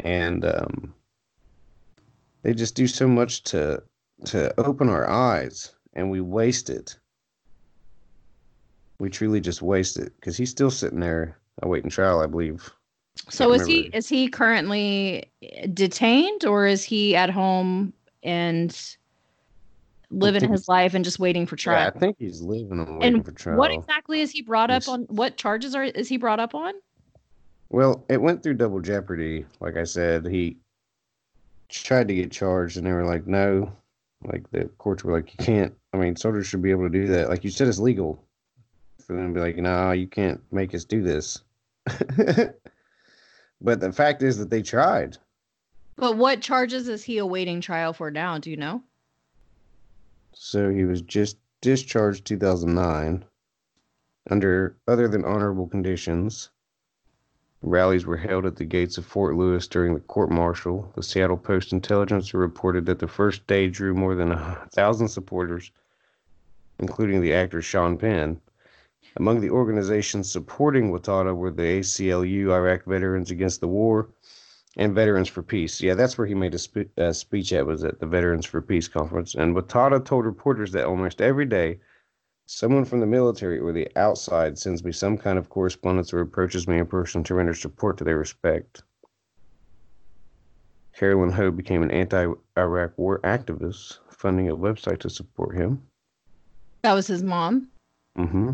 [0.00, 0.94] And um,
[2.44, 3.82] they just do so much to
[4.26, 6.96] to open our eyes, and we waste it.
[9.00, 12.70] We truly just waste it because he's still sitting there awaiting trial, I believe.
[13.30, 15.24] So is he is he currently
[15.72, 18.96] detained or is he at home and
[20.10, 21.92] living his life and just waiting for Yeah, trial?
[21.94, 23.58] I think he's leaving and waiting and for trial.
[23.58, 25.02] what exactly is he brought up on?
[25.04, 26.74] What charges are is he brought up on?
[27.70, 29.46] Well, it went through double jeopardy.
[29.60, 30.58] Like I said, he
[31.82, 33.72] tried to get charged, and they were like, "No."
[34.22, 37.06] Like the courts were like, "You can't." I mean, soldiers should be able to do
[37.08, 37.28] that.
[37.28, 38.24] Like you said, it's legal
[39.00, 41.42] for them to be like, "No, you can't make us do this."
[43.60, 45.18] but the fact is that they tried.
[45.96, 48.38] But what charges is he awaiting trial for now?
[48.38, 48.82] Do you know?
[50.32, 53.24] So he was just discharged 2009
[54.30, 56.50] under other than honorable conditions.
[57.66, 60.92] Rallies were held at the gates of Fort Lewis during the court martial.
[60.96, 65.70] The Seattle Post Intelligencer reported that the first day drew more than a thousand supporters,
[66.78, 68.38] including the actor Sean Penn.
[69.16, 74.10] Among the organizations supporting Watada were the ACLU, Iraq Veterans Against the War,
[74.76, 75.80] and Veterans for Peace.
[75.80, 78.60] Yeah, that's where he made a spe- uh, speech at was at the Veterans for
[78.60, 79.34] Peace conference.
[79.34, 81.78] And Watada told reporters that almost every day,
[82.46, 86.68] someone from the military or the outside sends me some kind of correspondence or approaches
[86.68, 88.82] me in person to render support to their respect.
[90.96, 95.82] Carolyn Ho became an anti-Iraq war activist, funding a website to support him.
[96.82, 97.68] That was his mom.
[98.16, 98.52] Mm-hmm.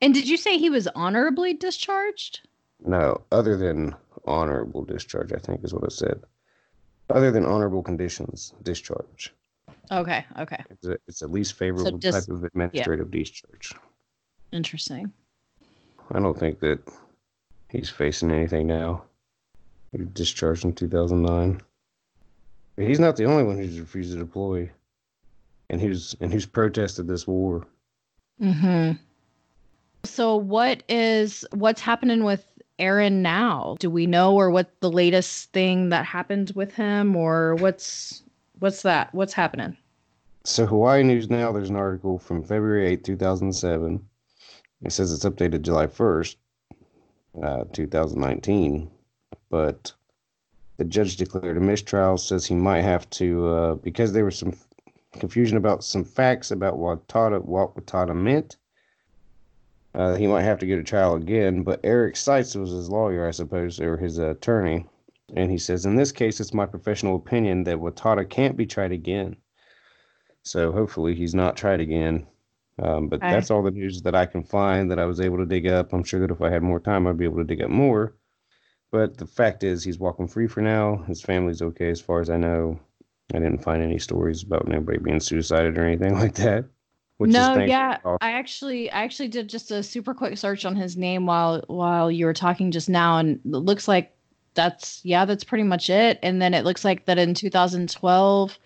[0.00, 2.46] And did you say he was honorably discharged?
[2.84, 6.22] No, other than honorable discharge, I think is what it said.
[7.08, 9.32] Other than honorable conditions, discharge.
[9.90, 10.62] Okay, okay.
[10.70, 13.72] It's a, it's a least favorable just- type of administrative discharge.
[14.52, 15.12] Interesting.
[16.12, 16.78] I don't think that
[17.68, 19.02] he's facing anything now.
[19.92, 21.60] He was discharged in 2009.
[22.76, 24.70] But he's not the only one who's refused to deploy,
[25.70, 27.66] and who's and who's protested this war.
[28.38, 28.92] hmm
[30.04, 32.44] So what is what's happening with
[32.78, 33.76] Ehren now?
[33.80, 38.22] Do we know or what the latest thing that happened with him or what's
[38.58, 39.14] what's that?
[39.14, 39.76] What's happening?
[40.44, 44.00] So Hawaii News Now, there's an article from February 8, 2007.
[44.82, 46.36] It says it's updated July 1st,
[47.42, 48.90] uh, 2019.
[49.50, 49.92] But
[50.76, 54.54] the judge declared a mistrial, says he might have to, uh, because there was some
[55.18, 58.56] confusion about some facts about what Tata, what Watata meant.
[59.94, 63.26] Uh, he might have to go to trial again, but Eric Seitz was his lawyer,
[63.26, 64.86] I suppose, or his attorney.
[65.34, 68.92] And he says, In this case, it's my professional opinion that Watada can't be tried
[68.92, 69.36] again.
[70.42, 72.26] So hopefully he's not tried again.
[72.80, 73.30] Um, but Okay.
[73.30, 75.92] that's all the news that I can find that I was able to dig up.
[75.92, 78.14] I'm sure that if I had more time, I'd be able to dig up more.
[78.92, 80.98] But the fact is, he's walking free for now.
[81.08, 82.78] His family's okay, as far as I know.
[83.34, 86.66] I didn't find any stories about nobody being suicided or anything like that.
[87.18, 90.96] Which no, yeah, I actually, I actually did just a super quick search on his
[90.96, 94.15] name while while you were talking just now, and it looks like
[94.56, 96.18] that's yeah, that's pretty much it.
[96.22, 98.58] And then it looks like that in 2012,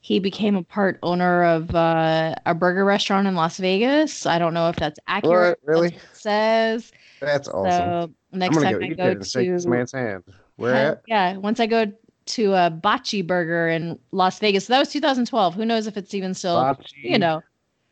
[0.00, 4.26] he became a part owner of uh, a burger restaurant in Las Vegas.
[4.26, 5.58] I don't know if that's accurate.
[5.62, 5.72] What?
[5.72, 5.90] Really?
[5.90, 6.92] That's says.
[7.20, 8.10] That's awesome.
[8.32, 10.24] So next I'm time go I go and shake this to man's hand.
[10.56, 11.02] Where Heck, at?
[11.06, 11.92] Yeah, once I go
[12.26, 14.66] to a Bachi Burger in Las Vegas.
[14.66, 15.54] So that was 2012.
[15.54, 17.42] Who knows if it's even still, Bachi you know.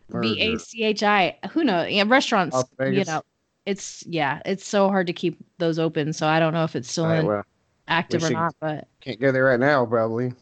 [0.09, 1.37] V A C H I.
[1.51, 1.91] Who knows?
[1.91, 3.23] Yeah, restaurants, you know,
[3.67, 6.13] it's yeah, it's so hard to keep those open.
[6.13, 7.45] So I don't know if it's still Right, in, well,
[7.89, 10.33] active or not, but can't go there right now, probably.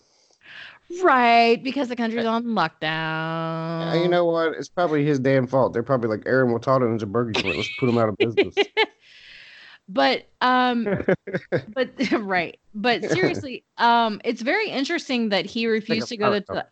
[1.02, 3.92] right because the country's on lockdown.
[3.92, 4.52] Uh, you know what?
[4.52, 5.72] It's probably his damn fault.
[5.72, 7.56] They're probably like Ehren Watado owns a burger joint.
[7.56, 8.54] Let's put him out of business.
[9.88, 10.84] but um
[11.74, 16.66] but right but seriously um it's very interesting that he refused to go to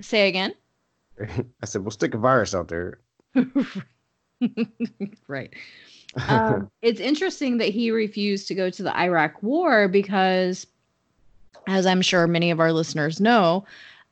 [0.00, 0.52] say again
[1.62, 2.98] I said, we'll stick a virus out there.
[5.28, 5.52] right.
[6.28, 10.66] Um, it's interesting that he refused to go to the iraq war because
[11.66, 13.64] as i'm sure many of our listeners know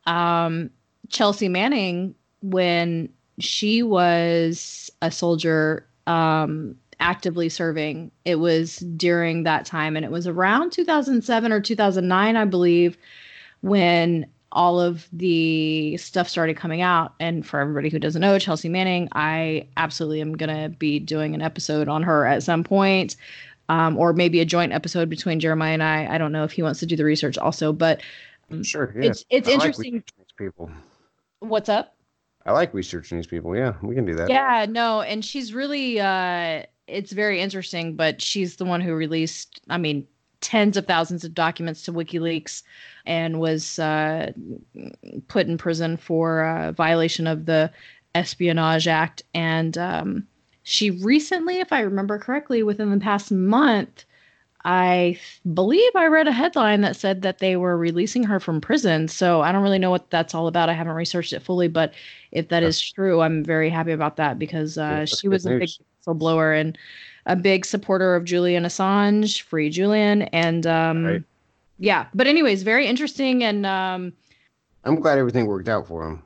[0.07, 0.69] um
[1.09, 9.95] chelsea manning when she was a soldier um actively serving it was during that time
[9.95, 12.97] and it was around 2007 or 2009 i believe
[13.61, 18.69] when all of the stuff started coming out and for everybody who doesn't know chelsea
[18.69, 23.15] manning i absolutely am going to be doing an episode on her at some point
[23.69, 26.63] um, or maybe a joint episode between jeremiah and i i don't know if he
[26.63, 28.01] wants to do the research also but
[28.63, 28.93] sure.
[28.95, 29.09] Yeah.
[29.09, 30.71] it's it's I like interesting researching people.
[31.39, 31.95] what's up
[32.43, 33.55] I like researching these people.
[33.55, 34.27] Yeah, we can do that.
[34.27, 39.61] Yeah, no, and she's really uh it's very interesting, but she's the one who released,
[39.69, 40.05] I mean,
[40.41, 42.63] tens of thousands of documents to WikiLeaks
[43.05, 44.31] and was uh
[45.27, 47.71] put in prison for uh, violation of the
[48.13, 50.27] Espionage Act and um
[50.63, 54.05] she recently, if I remember correctly, within the past month,
[54.63, 55.19] I
[55.53, 59.07] believe I read a headline that said that they were releasing her from prison.
[59.07, 60.69] So I don't really know what that's all about.
[60.69, 61.93] I haven't researched it fully, but
[62.31, 65.59] if that is true, I'm very happy about that because uh, she was good a
[65.59, 65.79] big news.
[66.05, 66.77] whistleblower and
[67.25, 71.23] a big supporter of Julian Assange, free Julian, and um, Right.
[71.79, 72.07] yeah.
[72.13, 74.13] But anyways, very interesting and um,
[74.83, 76.23] I'm glad everything worked out for him.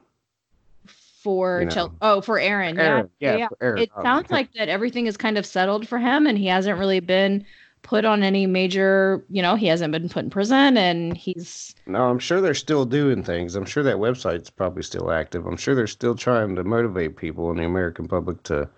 [1.21, 1.71] for You know.
[1.71, 3.47] Chel- oh for Ehren, Ehren, yeah, yeah, yeah.
[3.47, 6.45] for Ehren, It sounds like that everything is kind of settled for him, and he
[6.47, 7.45] hasn't really been
[7.81, 9.23] put on any major.
[9.29, 12.86] You know, he hasn't been put in prison, and he's No, I'm sure they're still
[12.86, 13.55] doing things.
[13.55, 15.45] I'm sure that website's probably still active.
[15.45, 18.69] I'm sure they're still trying to motivate people in the American public to,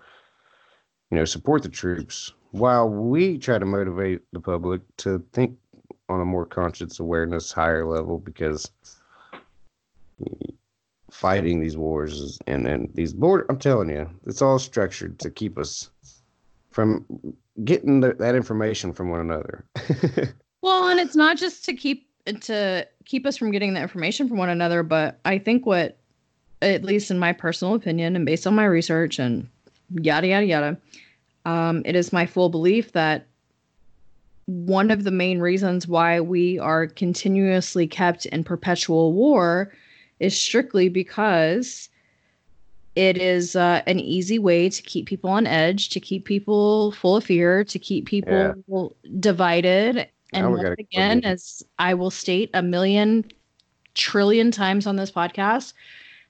[1.10, 5.56] you know, support the troops while we try to motivate the public to think
[6.08, 8.70] on a more conscious awareness, higher level because
[11.10, 15.58] fighting these wars and and these border I'm telling you, it's all structured to keep
[15.58, 15.90] us
[16.70, 17.04] from
[17.64, 19.64] getting the, that information from one another.
[20.60, 22.08] Well, and it's not just to keep
[22.40, 25.96] to keep us from getting the information from one another, but I think what,
[26.60, 29.48] at least in my personal opinion and based on my research and
[29.90, 30.78] yada yada yada,
[31.44, 33.26] um, it is my full belief that
[34.46, 39.72] one of the main reasons why we are continuously kept in perpetual war
[40.20, 41.88] is strictly because
[42.96, 47.16] it is uh, an easy way to keep people on edge, to keep people full
[47.16, 50.08] of fear, to keep people divided.
[50.32, 53.24] And once again, as I will state a million
[53.94, 55.74] trillion times on this podcast,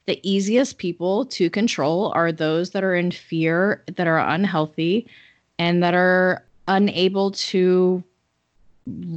[0.08, 5.06] the easiest people to control are those that are in fear, that are unhealthy,
[5.58, 8.02] and that are unable to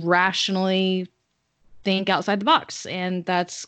[0.04, 1.08] rationally
[1.86, 2.86] think outside the box.
[2.88, 3.65] And that's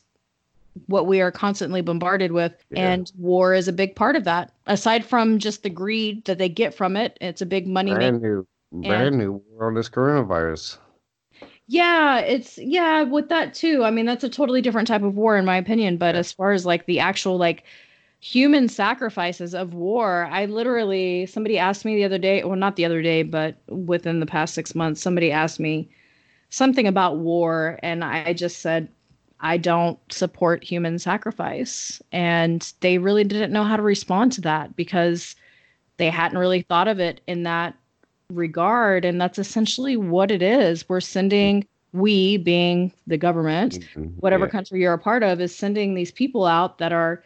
[0.87, 2.51] what we are constantly bombarded with.
[2.71, 2.91] Yeah.
[2.91, 4.51] And war is a big part of that.
[4.67, 8.21] Aside from just the greed that they get from it, it's a big money brand
[8.21, 10.77] new, brand new war on this coronavirus.
[11.67, 13.83] Yeah, it's yeah, with that too.
[13.83, 16.51] I mean, that's a totally different type of war in my opinion, but as far
[16.51, 17.63] as like the actual like
[18.19, 22.85] human sacrifices of war, I literally somebody asked me the other day, well not the
[22.85, 25.89] other day, but within the past 6 months somebody asked me
[26.49, 28.89] something about war and I just said
[29.41, 32.01] I don't support human sacrifice.
[32.13, 35.35] And they really didn't know how to respond to that because
[35.97, 37.75] they hadn't really thought of it in that
[38.35, 39.05] regard.
[39.05, 40.87] And that's essentially what it is.
[40.89, 44.13] We're sending, we being the government, Mhm.
[44.19, 44.51] whatever Yeah.
[44.51, 47.23] country you're a part of, is sending these people out that are.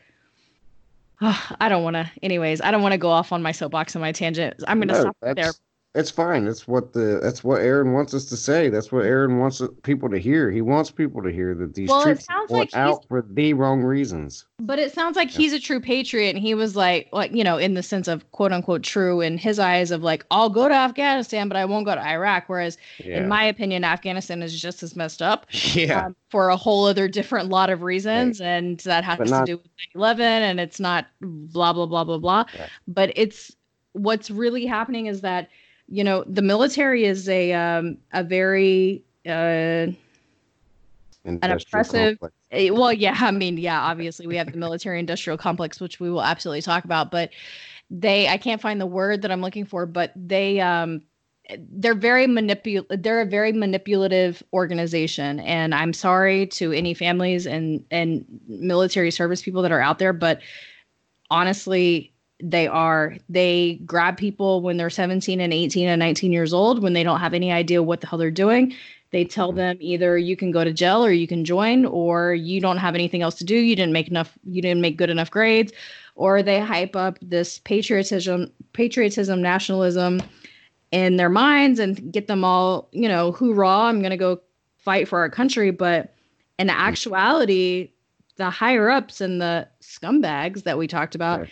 [1.22, 2.10] I don't want to.
[2.22, 4.56] Anyways, I don't want to go off on my soapbox and my tangent.
[4.68, 5.52] I'm going to No, stop there.
[5.98, 6.46] It's fine.
[6.46, 8.70] That's what the that's what Ehren wants us to say.
[8.70, 10.52] That's what Ehren wants people to hear.
[10.52, 13.82] He wants people to hear that these Well, troops are like out for the wrong
[13.82, 14.46] reasons.
[14.60, 15.38] But it sounds like Yeah.
[15.40, 18.30] he's a true patriot, and he was like, like you know, in the sense of
[18.32, 21.86] quote unquote true in his eyes of like, I'll go to Afghanistan, but I won't
[21.88, 22.44] go to Iraq.
[22.48, 23.18] Whereas, Yeah.
[23.18, 26.06] in my opinion, Afghanistan is just as messed up yeah.
[26.06, 29.54] um, for a whole other different lot of reasons, and that has But not- to
[29.54, 32.46] do with 9/11, and it's not blah blah blah blah blah.
[32.56, 32.68] Yeah.
[32.88, 33.56] But it's
[33.94, 35.50] what's really happening is that
[35.88, 39.88] you know the military is a um, a very uh,
[41.26, 42.36] Industrial oppressive- complex.
[42.52, 46.10] Eh, well yeah i mean yeah obviously we have the military industrial complex which we
[46.10, 47.32] will absolutely talk about but
[47.90, 51.02] they i can't find the word that i'm looking for but they um
[51.72, 57.84] they're very manipul they're a very manipulative organization and i'm sorry to any families and
[57.92, 60.42] and military service people that are out there but
[61.30, 63.16] honestly they are.
[63.30, 67.20] They grab people when they're 17 and 18 and 19 years old when they don't
[67.20, 68.76] have any idea what the hell they're doing.
[69.12, 69.58] They tell mm-hmm.
[69.58, 72.96] them either you can go to jail or you can join or you don't have
[72.96, 73.56] anything else to do.
[73.56, 75.72] You didn't make enough you didn't make good enough grades.
[76.16, 80.22] Or they hype up this patriotism patriotism nationalism
[80.92, 84.40] in their minds and get them all you know hoorah i'm going to go
[84.78, 85.72] fight for our country.
[85.72, 86.14] But
[86.60, 86.80] in mm-hmm.
[86.80, 87.92] actuality
[88.36, 91.48] the higher ups and the scumbags that we talked about.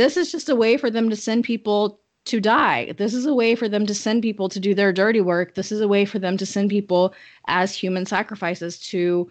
[0.00, 2.92] This is just a way for them to send people to die.
[2.96, 5.54] This is a way for them to send people to do their dirty work.
[5.54, 7.12] This is a way for them to send people
[7.48, 9.30] as human sacrifices to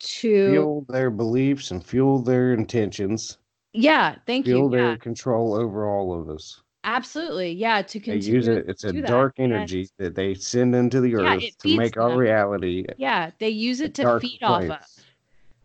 [0.00, 3.38] to Fuel their beliefs and fuel their intentions.
[3.72, 4.62] yeah, thank Fuel you.
[4.62, 6.60] Fuel their Yeah, control over all of us.
[6.84, 7.52] absolutely.
[7.52, 8.64] Yeah, to They use it.
[8.68, 9.06] It's a that.
[9.06, 12.18] dark And- energy that they send into the Yeah, earth to make our them.
[12.18, 12.84] reality.
[12.98, 14.78] Yeah, they use it to feed off of.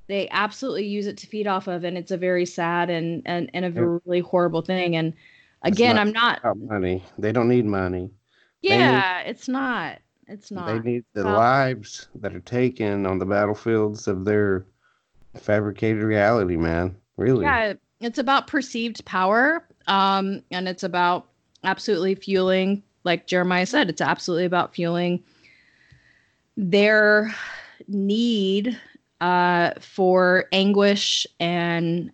[0.09, 3.49] They absolutely use it to feed off of, and it's a very sad and and,
[3.53, 4.95] and a really horrible thing.
[4.95, 5.13] And
[5.61, 6.39] again, not I'm not.
[6.39, 7.03] About money.
[7.19, 8.09] They don't need money.
[8.63, 9.99] they need- Yeah, it's not.
[10.27, 10.65] It's not.
[10.67, 14.65] They need the Well- lives that are taken on the battlefields of their
[15.35, 16.95] fabricated reality, man.
[17.17, 17.45] Really.
[17.45, 19.63] Yeah, it's about perceived power.
[19.85, 21.27] Um, and it's about
[21.63, 25.23] absolutely fueling, like Jeremiah said, it's absolutely about fueling
[26.57, 27.33] their
[27.87, 28.77] need
[29.21, 32.11] uh, for anguish and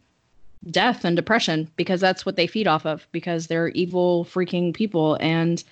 [0.72, 5.15] death and depression because that's what they feed off of because they're evil freaking people
[5.22, 5.63] and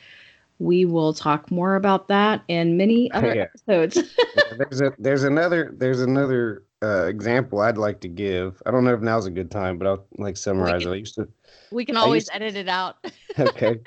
[0.59, 3.45] we will talk more about that in many other Yeah.
[3.67, 4.15] episodes
[4.57, 8.61] there's a there's another there's another uh, example I'd like to give.
[8.65, 10.89] I don't know if now's a good time, but I'll like summarize it.
[10.91, 11.27] I used to
[11.71, 12.97] we can always to- edit it out
[13.39, 13.79] okay.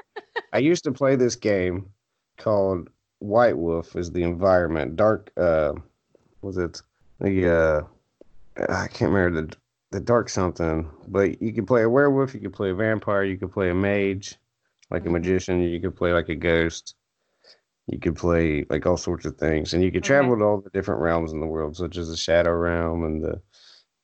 [0.53, 1.91] I used to play this game
[2.39, 2.89] called
[3.21, 4.97] White Wolf is the environment.
[4.97, 5.75] Dark uh
[6.43, 6.83] was it
[7.21, 7.83] the uh
[8.69, 9.57] I can't remember the
[9.93, 13.39] the dark something, but you could play a werewolf, you could play a vampire, you
[13.39, 14.37] could play a mage,
[14.91, 15.13] like a Mhm.
[15.13, 16.97] magician, you could play like a ghost.
[17.87, 20.09] You could play like all sorts of things, and you could Okay.
[20.09, 23.23] travel to all the different realms in the world, such as the shadow realm and
[23.23, 23.41] the,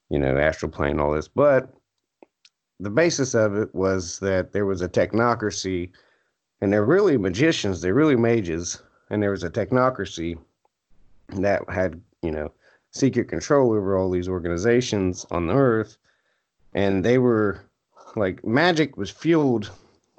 [0.09, 1.27] you know, astral plane, all this.
[1.27, 1.69] But
[2.79, 5.91] the basis of it was that there was a technocracy,
[6.61, 10.39] and they're really magicians, they're really mages, and there was a technocracy
[11.31, 12.53] that had, you know,
[12.93, 15.97] secret control over all these organizations on the earth,
[16.75, 17.61] and they were
[18.17, 19.71] like magic was fueled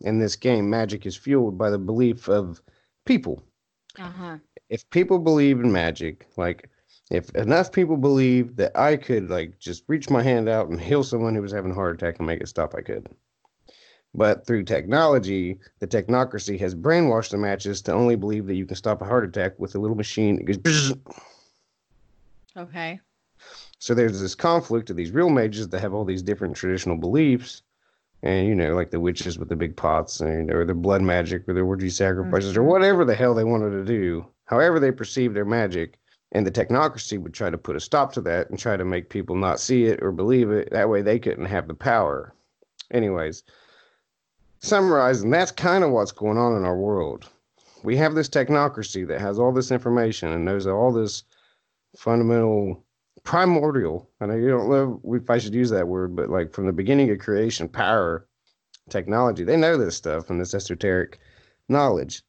[0.02, 0.70] in this game.
[0.70, 2.62] Magic is fueled by the belief of
[3.06, 3.44] people
[4.00, 4.38] uh-huh
[4.74, 6.68] if people believe in magic, like
[7.12, 11.04] if enough people believe that I could like just reach my hand out and heal
[11.04, 13.08] someone who was having a heart attack and make it stop, I could.
[14.16, 18.76] But through technology, the technocracy has brainwashed the matches to only believe that you can
[18.76, 20.94] stop a heart attack with a little machine that goes.
[22.58, 23.00] Okay
[23.80, 27.62] So there's this conflict of these real mages that have all these different traditional beliefs,
[28.22, 31.48] and you know, like the witches with the big pots, and or the blood magic,
[31.48, 32.68] or the orgy sacrifices, or Mhm.
[32.68, 34.26] whatever the hell they wanted to do.
[34.46, 36.00] However, they perceive their magic,
[36.32, 39.10] and the technocracy would try to put a stop to that and try to make
[39.10, 40.70] people not see it or believe it.
[40.72, 42.34] That way, they couldn't have the power.
[42.92, 43.44] Anyways,
[44.62, 47.30] summarizing, that's kind of what's going on in our world.
[47.84, 51.24] We have this technocracy that has all this information and knows all this
[51.96, 52.84] fundamental
[53.24, 54.10] primordial.
[54.20, 56.74] I know you don't know if I should use that word, but like from the
[56.74, 58.28] beginning of creation, power,
[58.90, 61.20] technology, they know this stuff and this esoteric
[61.70, 62.22] knowledge.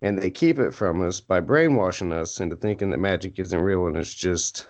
[0.00, 3.86] And they keep it from us by brainwashing us into thinking that magic isn't real
[3.86, 4.66] and it's just,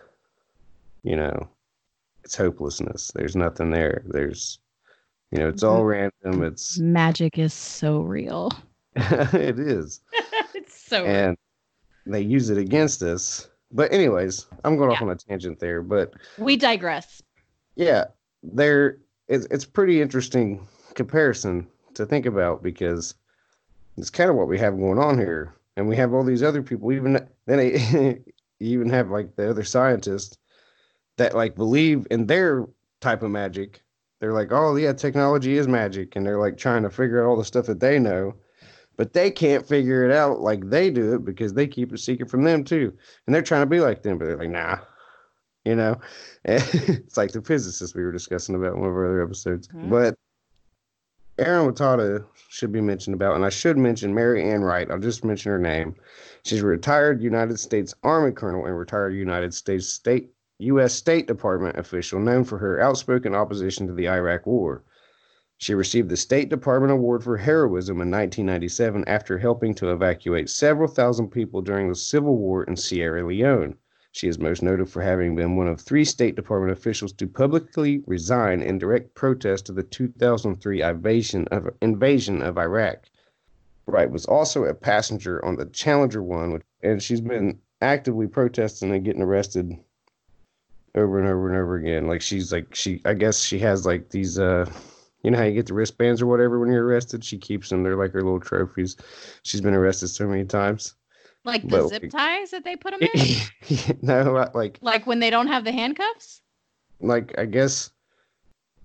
[1.03, 1.49] you know,
[2.25, 3.11] it's hopelessness.
[3.15, 4.03] There's nothing there.
[4.07, 4.59] There's
[5.31, 6.11] You know, it's all mm-hmm.
[6.25, 6.45] random.
[6.45, 8.53] It's Magic is so real.
[8.97, 10.01] it is.
[10.55, 11.37] it's so and
[12.05, 13.49] they use it against us.
[13.73, 15.83] But anyways, I'm going off on a tangent there.
[15.83, 17.23] But we digress.
[17.75, 18.05] yeah,
[18.43, 18.99] there
[19.29, 23.15] it's it's pretty interesting comparison to think about because
[23.97, 26.63] it's kind of what we have going on here, and we have all these other
[26.63, 26.93] people.
[26.93, 28.25] Even then, you
[28.61, 30.39] even have like the other scientists
[31.17, 32.67] that like believe in their
[33.01, 33.83] type of magic.
[34.21, 37.37] They're like, oh yeah, technology is magic, and they're like trying to figure out all
[37.37, 38.35] the stuff that they know.
[38.97, 42.31] But they can't figure it out like they do it because they keep it secret
[42.31, 42.93] from them too.
[43.27, 44.79] And they're trying to be like them, but they're like, nah,
[45.65, 45.99] you know?
[46.45, 49.69] it's like the physicist we were discussing about in one of our other episodes.
[49.69, 49.91] Mhm.
[49.91, 50.15] But
[51.39, 54.91] Ehren Watada should be mentioned about, and I should mention Mary Ann Wright.
[54.91, 55.95] I'll just mention her name.
[56.45, 60.93] She's a retired United States Army colonel and retired United States State U.S.
[60.93, 64.85] State Department official known for her outspoken opposition to the Iraq War.
[65.63, 70.89] She received the State Department Award for Heroism in 1997 after helping to evacuate several
[70.89, 73.77] thousand people during the Civil War in Sierra Leone.
[74.11, 78.03] She is most noted for having been one of three State Department officials to publicly
[78.09, 83.07] resign in direct protest to the 2003 invasion of, invasion of Iraq.
[83.87, 88.93] Wright was also a passenger on the Challenger 1, which- and she's been actively protesting
[88.93, 89.79] and getting arrested
[90.97, 92.09] over and over and over again.
[92.09, 94.69] Like she's like she I guess she has like these uh
[95.23, 97.25] you know how you get the wristbands or whatever when you're arrested?
[97.25, 97.83] She keeps them.
[97.83, 98.97] They're like her little trophies.
[99.45, 100.95] She's been arrested so many times.
[101.45, 103.99] Like the But- zip ties that they put them in?
[104.03, 106.41] no, like like when they don't have the handcuffs?
[107.01, 107.91] like I guess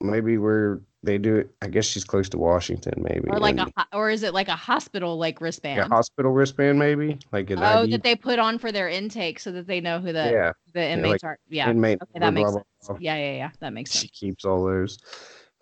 [0.01, 1.51] maybe where they do it.
[1.61, 3.29] I guess she's close to Washington, maybe.
[3.29, 5.79] Or like and- a ho- or is it like a hospital like wristband?
[5.79, 7.91] a hospital wristband, maybe like an Oh, ID.
[7.91, 10.83] that they put on for their intake so that they know who the yeah, the
[10.83, 11.39] inmates like are.
[11.49, 11.69] Yeah.
[11.69, 11.99] inmate.
[12.01, 12.87] Okay, that blah, makes blah, sense.
[12.87, 12.97] blah.
[12.99, 13.49] Yeah, yeah, yeah.
[13.59, 14.01] That makes sense.
[14.01, 14.97] She keeps all those.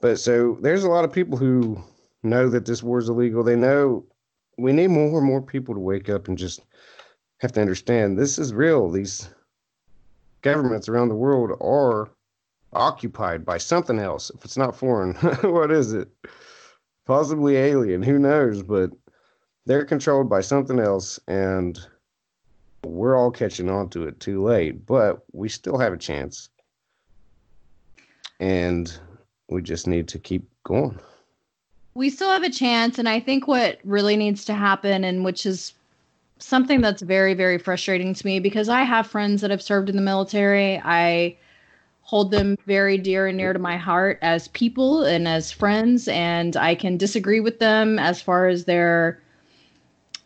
[0.02, 1.82] But so there's a lot of people who
[2.24, 3.44] know that this war is illegal.
[3.44, 4.06] They know
[4.58, 6.62] we need more and more people to wake up and just
[7.40, 8.90] have to understand this is real.
[8.90, 9.30] These
[10.42, 12.10] governments around the world are
[12.74, 14.30] occupied by something else.
[14.30, 16.10] If it's not foreign, what is it?
[17.06, 18.64] Possibly alien, who knows?
[18.64, 18.92] But
[19.66, 21.80] they're controlled by something else and
[22.84, 26.50] we're all catching on to it too late, but we still have a chance.
[28.40, 28.98] And
[29.50, 31.00] we just need to keep going.
[31.94, 35.46] we still have a chance and i think what really needs to happen and which
[35.46, 35.74] is
[36.40, 39.96] something that's very very frustrating to me because i have friends that have served in
[39.96, 40.82] the military.
[40.84, 41.38] I
[42.02, 46.56] hold them very dear and near to my heart as people and as friends and
[46.58, 49.20] i can disagree with them as far as their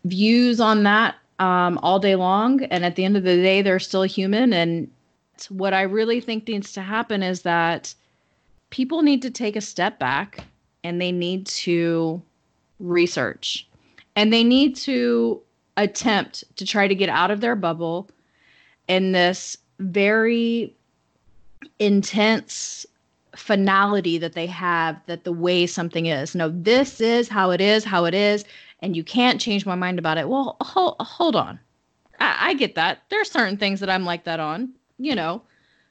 [0.06, 2.64] views on that um, all day long.
[2.66, 4.52] And at the end of the day they're still human.
[4.54, 4.90] And
[5.50, 7.94] what i really think needs to happen is that
[8.70, 10.46] people need to take a step back
[10.84, 12.22] and they need to
[12.80, 13.68] research.
[14.16, 15.42] And they need to
[15.78, 18.10] attempt to try to get out of their bubble
[18.88, 20.76] in this very
[21.80, 22.86] intense
[23.36, 26.36] finality that they have that the way something is.
[26.36, 28.44] No this is how it is how it is
[28.82, 30.28] and you can't change my mind about it.
[30.28, 31.60] Well hold, hold on.
[32.20, 33.04] I, I get that.
[33.10, 35.42] There's certain things that i'm like that on you know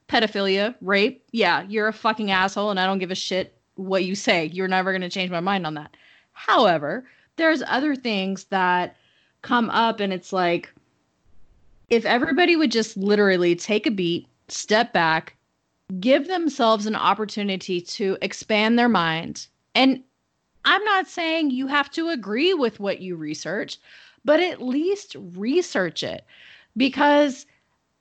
[0.08, 4.14] pedophilia rape yeah you're a fucking asshole and i don't give a shit what you
[4.14, 4.46] say.
[4.46, 5.96] You're never going to change my mind on that.
[6.32, 7.06] However,
[7.36, 8.96] there's other things that
[9.42, 10.72] come up, and it's like
[11.88, 15.36] if everybody would just literally take a beat, step back,
[16.00, 19.46] give themselves an opportunity to expand their mind.
[19.74, 20.02] And
[20.64, 23.78] I'm not saying you have to agree with what you research,
[24.24, 26.24] but at least research it
[26.76, 27.46] because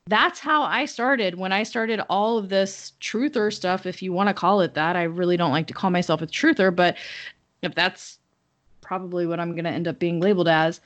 [0.07, 4.29] that's how I started when I started all of this truther stuff, if you want
[4.29, 4.95] to call it that.
[4.95, 6.95] I really don't like to call myself a truther, but
[7.61, 8.19] if that's
[8.81, 10.79] probably what I'm going to end up being labeled as,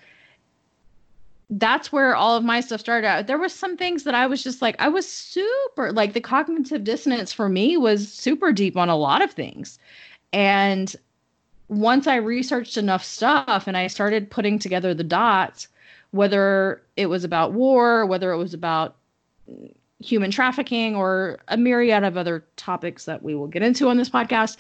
[1.52, 3.28] that's where all of my stuff started out.
[3.28, 6.84] There was some things that I was just like, I was super like the cognitive
[6.84, 9.78] dissonance for me was super deep on a lot of things.
[10.34, 10.96] And
[11.68, 15.68] once I researched enough stuff and I started putting together the dots,
[16.12, 18.96] whether it was about war, whether it was about
[20.00, 24.10] human trafficking or a myriad of other topics that we will get into on this
[24.10, 24.58] podcast,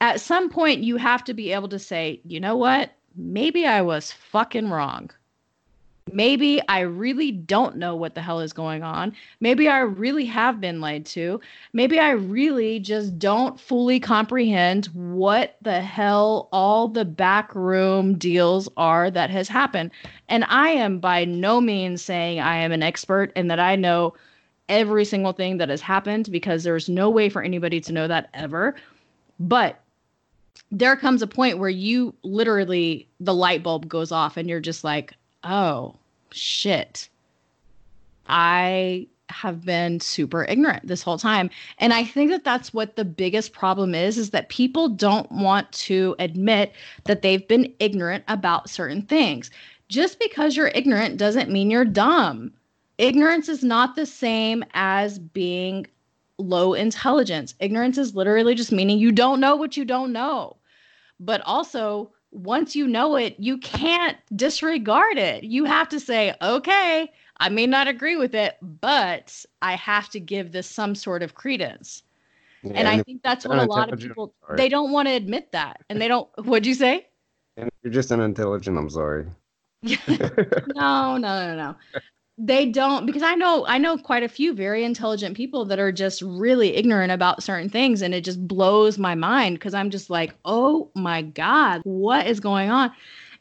[0.00, 2.92] at some point you have to be able to say, you know what?
[3.16, 5.10] Maybe I was fucking wrong.
[6.12, 9.14] Maybe I really don't know what the hell is going on.
[9.40, 11.40] Maybe I really have been lied to.
[11.72, 19.10] Maybe I really just don't fully comprehend what the hell all the backroom deals are
[19.10, 19.90] that has happened.
[20.28, 24.14] And I am by no means saying I am an expert and that I know
[24.68, 28.28] every single thing that has happened because there's no way for anybody to know that
[28.34, 28.74] ever.
[29.40, 29.80] But
[30.70, 34.84] there comes a point where you literally the light bulb goes off and you're just
[34.84, 35.14] like,
[35.44, 35.96] "Oh,
[36.30, 37.08] shit.
[38.26, 43.04] I have been super ignorant this whole time." And I think that that's what the
[43.04, 46.72] biggest problem is is that people don't want to admit
[47.04, 49.50] that they've been ignorant about certain things.
[49.88, 52.52] Just because you're ignorant doesn't mean you're dumb.
[52.98, 55.86] Ignorance is not the same as being
[56.38, 57.54] low intelligence.
[57.60, 60.56] Ignorance is literally just meaning you don't know what you don't know.
[61.20, 65.44] But also, once you know it, you can't disregard it.
[65.44, 70.20] You have to say, okay, I may not agree with it, but I have to
[70.20, 72.02] give this some sort of credence.
[72.62, 75.52] Yeah, and I think that's what a lot of people they don't want to admit
[75.52, 75.80] that.
[75.88, 77.06] And they don't what'd you say?
[77.58, 79.26] and you're just unintelligent, I'm sorry.
[79.82, 79.96] no,
[80.74, 81.76] no, no, no.
[82.40, 85.90] They don't because I know I know quite a few very intelligent people that are
[85.90, 90.08] just really ignorant about certain things and it just blows my mind because I'm just
[90.08, 92.92] like, "Oh my god, what is going on?"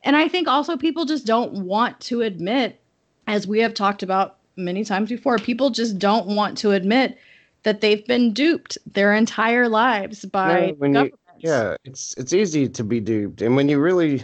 [0.04, 2.80] And I think also people just don't want to admit
[3.28, 7.18] as we have talked about many times before, people just don't want to admit
[7.64, 11.14] that they've been duped their entire lives by No, you- governments.
[11.40, 14.24] Yeah, it's it's easy to be duped, and when you really,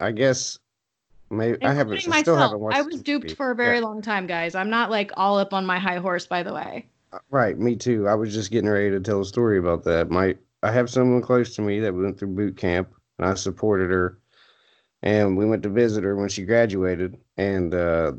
[0.00, 0.58] I guess,
[1.30, 2.78] maybe I haven't, Including I still haven't watched.
[2.78, 4.54] I was duped for a very Yeah, long time, guys.
[4.54, 6.88] I'm not like all up on my high horse, by the way.
[7.30, 7.58] right.
[7.58, 8.08] Me too.
[8.08, 10.10] I was just getting ready to tell a story about that.
[10.10, 13.90] My I have someone close to me that went through boot camp, and I supported
[13.90, 14.18] her,
[15.02, 18.12] and we went to visit her when she graduated, and uh,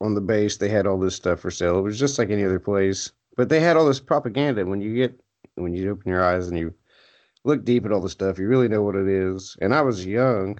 [0.00, 1.78] on the base they had all this stuff for sale.
[1.78, 4.66] It was just like any other place, but they had all this propaganda.
[4.66, 5.20] When you get
[5.56, 6.74] when you open your eyes and you
[7.44, 9.56] look deep at all the stuff, you really know what it is.
[9.60, 10.58] And I was young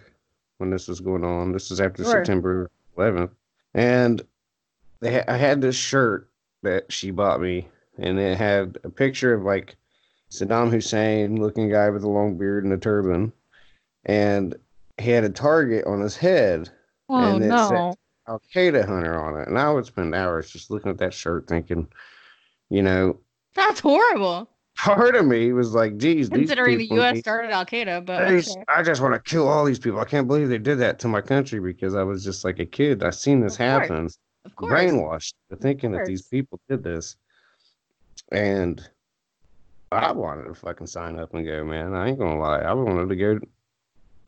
[0.59, 1.53] when this was going on.
[1.53, 2.13] This is after Sure.
[2.13, 3.31] September 11th,
[3.75, 4.23] and
[5.01, 6.29] they ha- I had this shirt
[6.63, 9.77] that she bought me, and it had a picture of like
[10.31, 13.33] Saddam Hussein looking guy with a long beard and a turban,
[14.05, 14.55] and
[14.99, 16.69] he had a target on his head,
[17.09, 17.69] Oh And it no.
[17.69, 17.95] said-
[18.27, 19.49] Al Qaeda hunter on it.
[19.49, 21.89] And I would spend hours just looking at that shirt, thinking,
[22.69, 23.17] you know,
[23.55, 24.51] That's horrible.
[24.79, 28.23] Part of me was like, geez, these Considering the US need- started Al Qaeda, but
[28.23, 28.65] okay.
[28.69, 30.01] I just want to kill all these people.
[30.01, 32.67] I can't believe they did that to my country because I was just like a
[32.67, 33.03] kid.
[33.03, 33.69] I seen this Of course.
[33.89, 34.09] happen,
[34.45, 34.73] of course.
[34.73, 37.17] brainwashed to thinking that these people did this.
[38.33, 38.87] And
[39.91, 41.95] I wanted to fucking sign up and go, man.
[41.95, 42.61] I ain't gonna lie.
[42.61, 43.39] I wanted to go.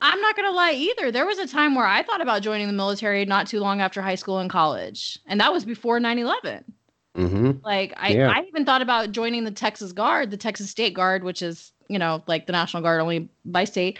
[0.03, 1.11] I'm not gonna lie either.
[1.13, 4.01] There was a time where I thought about joining the military not too long after
[4.01, 5.19] high school and college.
[5.27, 6.65] And that was before 9-11.
[7.15, 8.31] Hmm Like I, Yeah.
[8.31, 11.99] I even thought about joining the Texas Guard, the Texas State Guard, which is, you
[11.99, 13.99] know, like the National Guard only by state,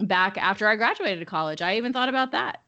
[0.00, 1.62] back after I graduated college.
[1.62, 2.60] I even thought about that.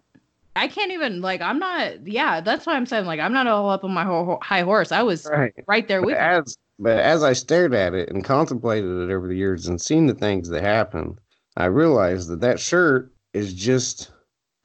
[0.56, 3.70] I can't even like I'm not yeah, that's why I'm saying like I'm not all
[3.70, 4.92] up on my ho- high horse.
[4.92, 5.52] I was Right.
[5.66, 6.24] right there But with you.
[6.24, 10.06] as but as I stared at it and contemplated it over the years and seen
[10.06, 11.18] the things that happened,
[11.56, 14.10] I realized that that shirt is just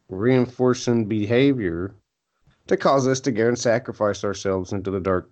[0.09, 1.95] reinforcing behavior
[2.67, 5.29] to cause us to go and sacrifice ourselves into the dark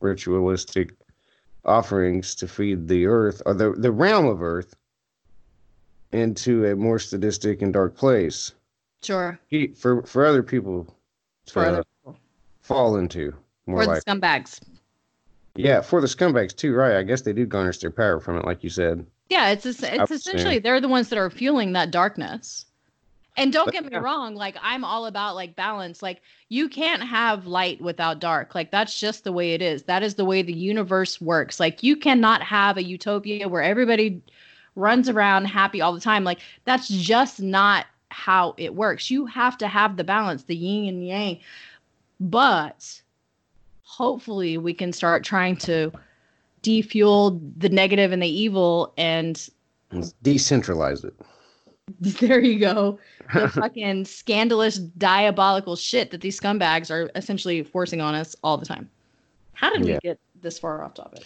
[0.00, 0.94] ritualistic
[1.64, 4.74] offerings to feed the earth or the, the realm of earth
[6.12, 8.52] into a more sadistic and dark place
[9.02, 9.38] Sure.
[9.48, 10.86] He- for for other people
[11.46, 12.16] to For other people.
[12.62, 13.32] fall into
[13.66, 14.60] more For like the scumbags.
[15.54, 16.96] yeah, for the scumbags too, right?
[16.96, 19.06] I guess they do garnish their power from it, like you said.
[19.28, 22.64] Yeah, it's es- it's essentially they're the ones that are fueling that darkness.
[23.36, 23.98] And don't But get me yeah.
[23.98, 26.02] wrong, like I'm all about like balance.
[26.02, 28.54] Like you can't have light without dark.
[28.54, 29.82] Like that's just the way it is.
[29.82, 31.60] That is the way the universe works.
[31.60, 34.22] Like you cannot have a utopia where everybody
[34.74, 36.24] runs around happy all the time.
[36.24, 39.10] Like that's just not how it works.
[39.10, 41.40] You have to have the balance, the yin and yang.
[42.18, 43.02] But
[43.82, 45.92] hopefully we can start trying to
[46.62, 49.48] defuel the negative and the evil and
[50.24, 51.14] decentralize it.
[52.00, 52.98] there you go
[53.34, 58.66] the fucking scandalous diabolical shit that these scumbags are essentially forcing on us all the
[58.66, 58.88] time
[59.54, 59.94] how did Yeah.
[59.94, 61.24] we get this far off topic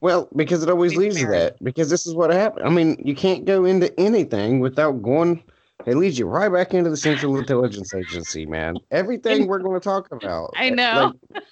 [0.00, 1.62] Well, because it always leads to that.
[1.62, 2.66] Because this is what happened.
[2.66, 5.42] I mean, you can't go into anything without going.
[5.86, 8.76] It leads you right back into the Central Intelligence Agency, man.
[8.90, 10.54] Everything we're going to talk about.
[10.56, 11.12] I know.
[11.34, 11.42] Like,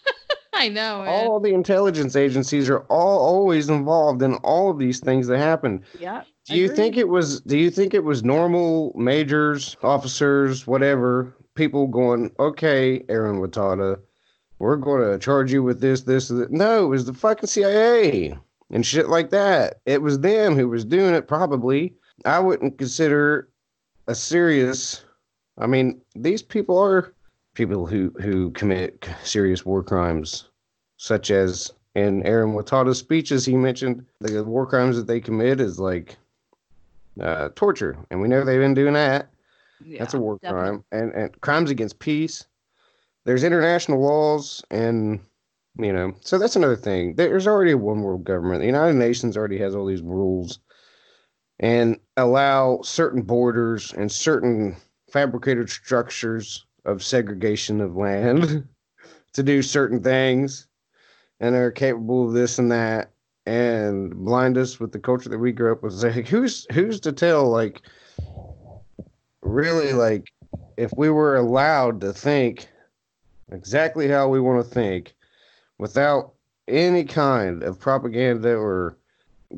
[0.54, 1.08] i know man.
[1.08, 5.82] all the intelligence agencies are all always involved in all of these things that happen.
[5.98, 7.40] yeah Do you think it was?
[7.42, 12.30] Do you think it was normal majors, officers, whatever people going?
[12.38, 13.98] Okay, Ehren Watada,
[14.58, 16.50] we're going to charge you with this, this, that.
[16.50, 18.34] No, it was the fucking CIA
[18.70, 19.80] and shit like that.
[19.84, 21.28] It was them who was doing it.
[21.28, 21.94] Probably,
[22.24, 23.48] I wouldn't consider
[24.06, 25.04] a serious.
[25.58, 27.12] I mean, these people are
[27.58, 30.48] people who who commit serious war crimes,
[30.96, 35.80] such as in Ehren Watada's speeches, he mentioned the war crimes that they commit is
[35.80, 36.16] like
[37.20, 39.30] uh, torture, and we know they've been doing that.
[39.84, 40.68] Yeah, That's a war definitely.
[40.68, 42.46] crime, and and crimes against peace.
[43.24, 45.18] There's international laws, and
[45.76, 47.16] you know, so that's another thing.
[47.16, 48.60] There's already a one world government.
[48.60, 50.60] The United Nations already has all these rules,
[51.58, 54.76] and allow certain borders and certain
[55.10, 58.66] fabricated structures of segregation of land
[59.34, 60.66] to do certain things,
[61.40, 63.10] and are capable of this and that,
[63.46, 66.02] and blind us with the culture that we grew up with.
[66.02, 67.48] Like, who's who's to tell?
[67.48, 67.82] Like,
[69.42, 70.32] really, like,
[70.76, 72.68] if we were allowed to think
[73.52, 75.14] exactly how we want to think,
[75.78, 76.32] without
[76.66, 78.96] any kind of propaganda or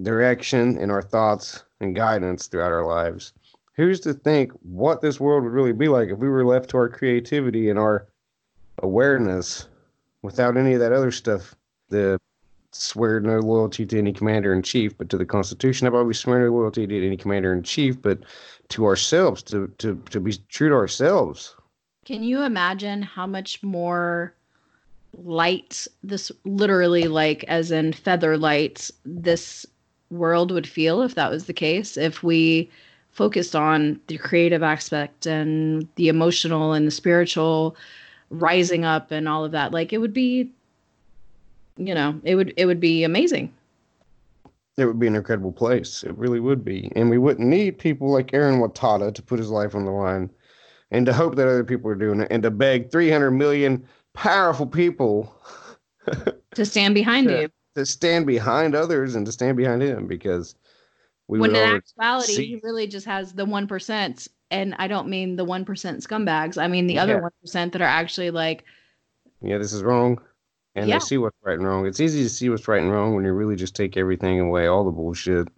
[0.03, 3.33] direction in our thoughts and guidance throughout our lives,
[3.81, 6.77] who's to think what this world would really be like if we were left to
[6.77, 8.07] our creativity and our
[8.83, 9.69] awareness
[10.23, 11.55] without any of that other stuff?
[11.89, 12.19] The
[12.73, 15.87] swear no loyalty to any commander in chief, but to the Constitution.
[15.87, 18.21] About we swear no loyalty to any commander in chief, but
[18.69, 21.57] to ourselves, to to to be true to ourselves?
[22.05, 24.35] Can you imagine how much more
[25.17, 29.67] light this literally like as in feather light this
[30.11, 32.71] world would feel if that was the case if we
[33.13, 37.77] focused on the creative aspect and the emotional and the spiritual
[38.31, 40.51] rising up and all of that like it would be
[41.77, 43.53] you know it would it would be amazing
[44.79, 46.05] It would be an incredible place.
[46.05, 46.91] It really would be.
[46.97, 50.31] And we wouldn't need people like Ehren Watada to put his life on the line
[50.91, 53.85] and to hope that other people are doing it and to beg 300 million
[54.15, 55.35] powerful people
[56.55, 57.41] to stand behind Yeah.
[57.43, 60.55] you to stand behind others and to stand behind him because
[61.31, 65.37] we when in actuality see- he really just has the 1% and i don't mean
[65.37, 67.03] the 1% scumbags i mean the Yeah.
[67.05, 68.65] other 1% that are actually like
[69.43, 70.21] yeah, this is wrong.
[70.75, 70.97] And Yeah.
[70.99, 71.87] they see what's right and wrong.
[71.87, 74.67] It's easy to see what's right and wrong when you really just take everything away,
[74.67, 75.49] all the bullshit.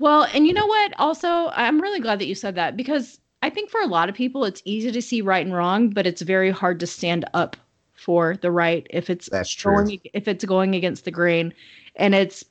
[0.00, 0.92] Well, and you know what?
[0.98, 4.16] Also, I'm really glad that you said that because I think for a lot of
[4.16, 7.56] people, it's easy to see right and wrong, but it's very hard to stand up
[7.94, 9.72] for the right if it's That's true.
[9.76, 11.54] going if it's going against the grain,
[11.94, 12.44] and it's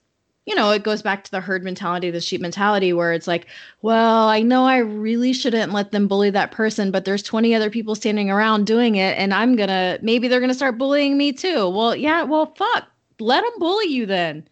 [0.46, 3.48] you know it goes back to the herd mentality, the sheep mentality, where it's like,
[3.82, 7.70] well, I know I really shouldn't let them bully that person, but there's 20 other
[7.70, 11.70] people standing around doing it, and I'm gonna maybe they're gonna start bullying me too.
[11.70, 12.88] Well, yeah, well, fuck,
[13.20, 14.48] let them bully you then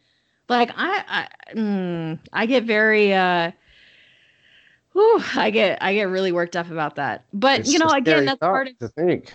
[0.50, 3.52] like i i, mm, I get very uh
[4.94, 8.26] whew, i get i get really worked up about that but It's you know again
[8.26, 9.34] that's part of to think.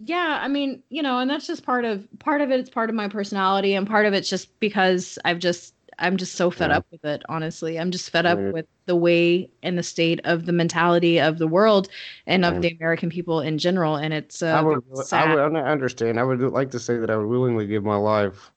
[0.00, 2.90] yeah i mean you know and that's just part of part of it it's part
[2.90, 6.70] of my personality and part of it's just because i've just i'm just so fed
[6.70, 6.78] Yeah.
[6.78, 10.46] up with it honestly i'm just fed up with the way and the state of
[10.46, 11.88] the mentality of the world
[12.26, 15.60] and of the american people in general and it's uh, I would, I would I
[15.60, 16.20] understand.
[16.20, 18.52] I would like to say that I would willingly give my life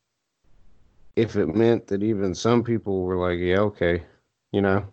[1.15, 4.03] if it meant that even some people were like, yeah, okay,
[4.51, 4.85] you know,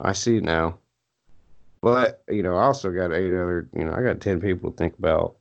[0.00, 0.78] I see now.
[1.80, 4.76] But, you know, I also got eight other, you know, I got 10 people to
[4.76, 5.36] think about.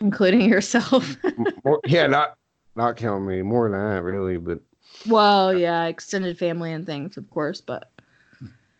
[0.00, 1.16] including yourself
[1.64, 2.36] More, yeah, not
[2.76, 4.36] not counting me, more than that, really.
[4.36, 4.60] But
[5.06, 7.90] well yeah extended family and things of course but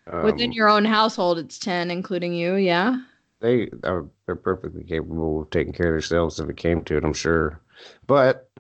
[0.07, 2.57] um, Within your own household, it's 10, including you.
[2.57, 2.99] Yeah.
[3.41, 7.05] they are they're perfectly capable of taking care of themselves if it came to it,
[7.05, 7.61] I'm sure.
[8.07, 8.51] But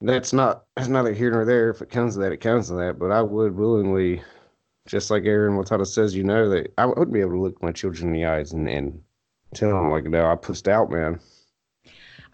[0.00, 1.70] that's not that's neither here nor there.
[1.70, 2.98] If it comes to that, it comes to that.
[2.98, 4.22] But I would willingly,
[4.86, 7.72] just like Ehren Watada says, you know, that I would be able to look my
[7.72, 9.00] children in the eyes and, and
[9.54, 11.20] tell them like, no, I pushed out, man.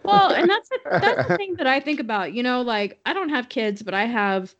[0.03, 2.33] Well, and that's the, that's the thing that I think about.
[2.33, 4.53] You know, like I don't have kids, but I have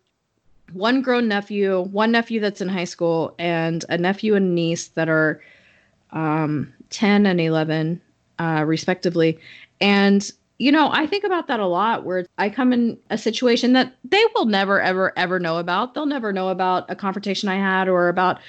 [0.71, 5.09] one grown nephew, one nephew that's in high school, and a nephew and niece that
[5.09, 5.41] are
[6.11, 8.01] um, 10 and 11,
[8.39, 9.39] uh, respectively.
[9.81, 10.29] And
[10.59, 13.93] you know, I think about that a lot where I come in a situation that
[14.03, 15.93] they will never, ever, ever know about.
[15.93, 18.39] They'll never know about a confrontation I had or about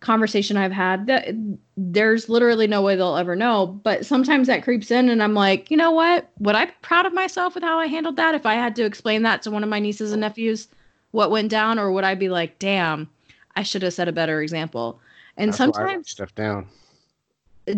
[0.00, 1.06] conversation I've had.
[1.06, 1.28] That
[1.76, 3.66] there's literally no way they'll ever know.
[3.66, 6.30] But sometimes that creeps in, and I'm like, you know what?
[6.38, 8.84] Would I be proud of myself with how I handled that if I had to
[8.84, 10.68] explain that to one of my nieces and nephews
[11.12, 13.08] what went down, or would I be like, damn,
[13.54, 15.00] I should have set a better example?
[15.36, 16.66] And That's why I write sometimes, stuff down.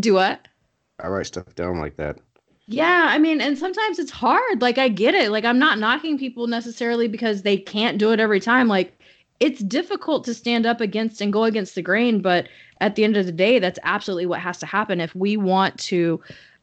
[0.00, 0.48] do what?
[1.00, 2.18] I write stuff down like that.
[2.66, 4.60] Yeah, I mean, and sometimes it's hard.
[4.60, 5.30] Like, I get it.
[5.30, 8.68] Like, I'm not knocking people necessarily because they can't do it every time.
[8.68, 8.97] Like,
[9.40, 12.48] it's difficult to stand up against and go against the grain, but
[12.80, 15.78] at the end of the day, that's absolutely what has to happen if we want
[15.78, 16.20] to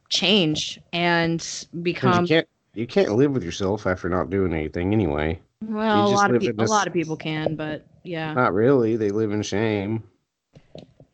[0.10, 2.24] change and become.
[2.24, 5.40] you can't you can't live with yourself after not doing anything anyway.
[5.62, 8.98] Well, a lot of people, a lot of people can, but yeah, Not really.
[8.98, 10.04] They live in shame.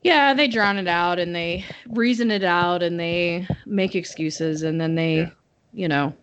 [0.02, 4.82] yeah, they drown it out and they reason it out and they make excuses and
[4.82, 5.30] then they, Yeah.
[5.74, 6.14] you know,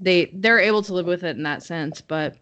[0.00, 2.00] they they're able to live with it in that sense.
[2.02, 2.36] But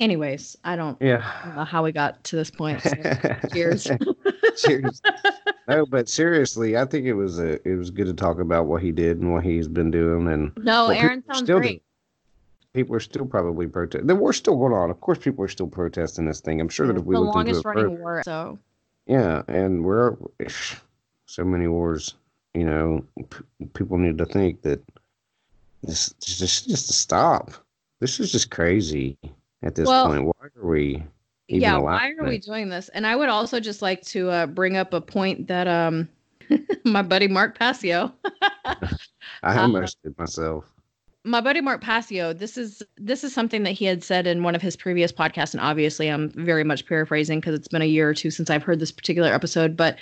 [0.00, 1.18] Anyways, I don't Yeah.
[1.56, 2.82] know how we got to this point.
[2.82, 2.94] so
[3.52, 3.88] cheers.
[4.56, 5.00] Cheers.
[5.68, 8.80] No, but seriously, I think it was a it was good to talk about what
[8.80, 11.82] he did and what he's been doing, and No, Ehren sounds still great.
[12.72, 14.06] people are still probably protesting.
[14.06, 14.88] The war's still going on.
[14.90, 16.58] Of course, people are still protesting this thing.
[16.58, 18.22] I'm sure that if we the looked longest it running war.
[18.24, 18.58] So
[19.06, 20.16] yeah, and we're
[21.26, 22.14] so many wars.
[22.54, 23.44] You know, p-
[23.74, 24.82] people need to think that
[25.82, 27.50] this just just to stop.
[28.00, 29.18] This is just crazy
[29.62, 30.24] at this Well, point.
[30.24, 31.02] Why are we?
[31.48, 32.88] Even yeah, why are we doing this?
[32.90, 36.08] And I would also just like to uh, bring up a point that um
[36.84, 38.12] my buddy Mark Passio,
[39.42, 40.64] I uh, almost did myself.
[41.24, 44.54] my buddy Mark Passio, this is this is something that he had said in one
[44.54, 48.08] of his previous podcasts, and obviously I'm very much paraphrasing because it's been a year
[48.10, 49.76] or two since I've heard this particular episode.
[49.76, 49.98] But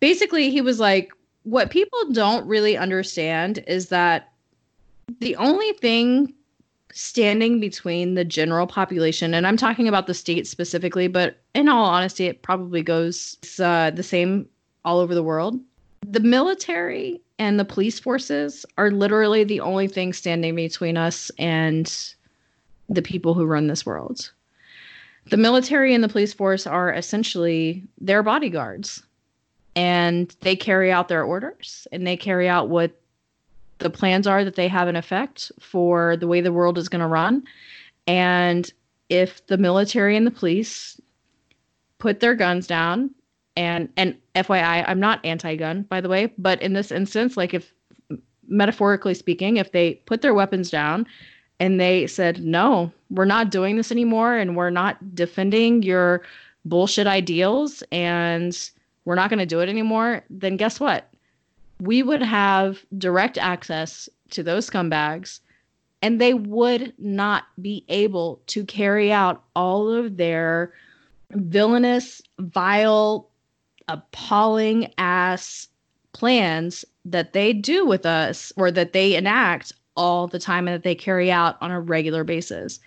[0.00, 1.12] basically, he was like,
[1.44, 4.32] "What people don't really understand is that
[5.20, 6.34] the only thing
[6.92, 11.84] standing between the general population, and I'm talking about the state specifically, but in all
[11.84, 14.48] honesty, it probably goes uh, the same
[14.84, 15.58] all over the world.
[16.06, 22.14] The military and the police forces are literally the only thing standing between us and
[22.88, 24.30] the people who run this world.
[25.30, 29.02] The military and the police force are essentially their bodyguards,
[29.76, 32.92] and they carry out their orders and they carry out what
[33.82, 37.00] the plans are that they have an effect for the way the world is going
[37.00, 37.42] to run.
[38.06, 38.70] And
[39.08, 41.00] if the military and the police
[41.98, 43.14] put their guns down,
[43.56, 47.72] and and FYI, I'm not anti-gun, by the way, but in this instance, like if
[48.48, 51.06] metaphorically speaking, if they put their weapons down
[51.60, 56.22] and they said, "No, we're not doing this anymore, and we're not defending your
[56.64, 58.70] bullshit ideals, and
[59.04, 61.11] we're not going to do it anymore," then guess what?
[61.82, 65.40] We would have direct access to those scumbags
[66.00, 70.72] and they would not be able to carry out all of their
[71.32, 73.28] villainous, vile,
[73.88, 75.66] appalling ass
[76.12, 80.84] plans that they do with us or that they enact all the time and that
[80.84, 82.78] they carry out on a regular basis.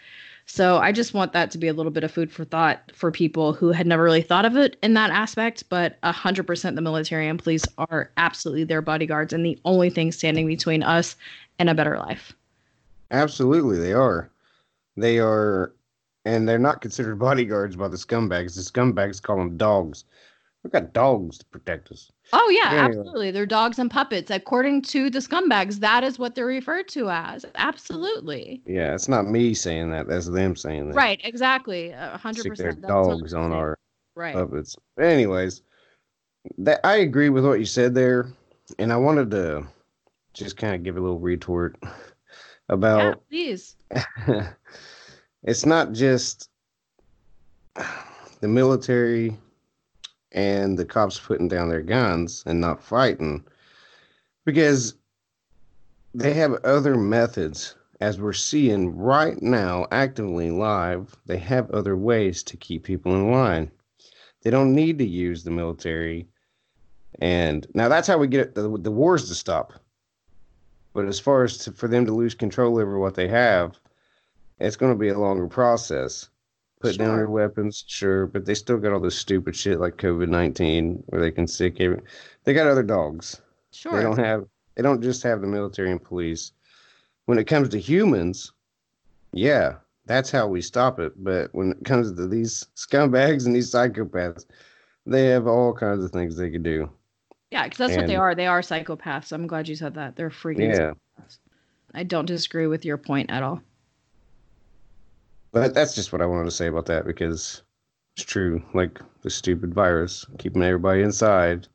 [0.47, 3.11] So I just want that to be a little bit of food for thought for
[3.11, 5.63] people who had never really thought of it in that aspect.
[5.69, 10.45] But 100% the military and police are absolutely their bodyguards and the only thing standing
[10.45, 11.15] between us
[11.57, 12.35] and a better life.
[13.11, 14.29] Absolutely, they are.
[14.97, 15.73] They are,
[16.25, 18.55] and they're not considered bodyguards by the scumbags.
[18.55, 20.05] The scumbags call them dogs.
[20.65, 22.11] We've got dogs to protect us.
[22.33, 22.85] Oh, yeah, Anyway.
[22.97, 23.29] absolutely.
[23.29, 24.31] They're dogs and puppets.
[24.31, 27.45] According to the scumbags, that is what they're referred to as.
[27.53, 28.63] Absolutely.
[28.65, 30.07] Yeah, it's not me saying that.
[30.07, 30.95] That's them saying that.
[30.95, 31.89] Right, exactly.
[31.91, 32.39] A 100%.
[32.39, 33.77] Stick their dogs on our
[34.15, 34.33] Right.
[34.33, 34.75] puppets.
[34.99, 35.61] Anyways,
[36.57, 38.25] that I agree with what you said there,
[38.79, 39.67] and I wanted to
[40.33, 41.89] just kind of give a little retort yeah,
[42.69, 43.75] about please.
[45.43, 46.49] it's not just
[48.39, 49.37] the military
[50.35, 53.43] and the cops putting down their guns and not fighting
[54.45, 54.93] because
[56.13, 62.43] they have other methods as we're seeing right now actively live they have other ways
[62.43, 63.71] to keep people in line.
[64.43, 66.27] They don't need to use the military.
[67.19, 69.73] And now that's how we get the, the wars to stop.
[70.93, 73.79] But as far as to, for them to lose control over what they have
[74.59, 76.29] it's going to be a longer process.
[76.91, 80.29] Put down their weapons, sure, but they still got all this stupid shit like COVID
[80.29, 82.01] nineteen, where they can sick every.
[82.43, 83.41] They got other dogs.
[83.71, 83.95] Sure.
[83.95, 84.45] They don't have.
[84.75, 86.51] They don't just have the military and police.
[87.25, 88.51] When it comes to humans,
[89.33, 89.75] yeah,
[90.05, 91.13] that's how we stop it.
[91.23, 94.45] But when it comes to these scumbags and these psychopaths,
[95.05, 96.89] they have all kinds of things they could do.
[97.51, 98.35] Yeah, because that's what they are.
[98.35, 99.31] They are psychopaths.
[99.31, 100.15] I'm glad you said that.
[100.15, 100.75] They're freaking.
[100.75, 101.37] Yeah, psychopaths.
[101.93, 103.61] I don't disagree with your point at all.
[105.55, 107.61] But that's just what I wanted to say about that because
[108.17, 108.61] it's true.
[108.73, 111.69] Like the stupid virus keeping everybody inside.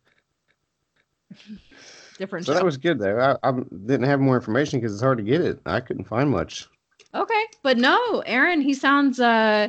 [2.19, 2.45] Different.
[2.45, 3.19] So that was good though.
[3.43, 3.53] I, I
[3.87, 5.61] didn't have more information because it's hard to get it.
[5.65, 6.69] I couldn't find much.
[7.15, 8.63] okay, but no, Ehren.
[8.63, 9.19] He sounds.
[9.19, 9.69] uh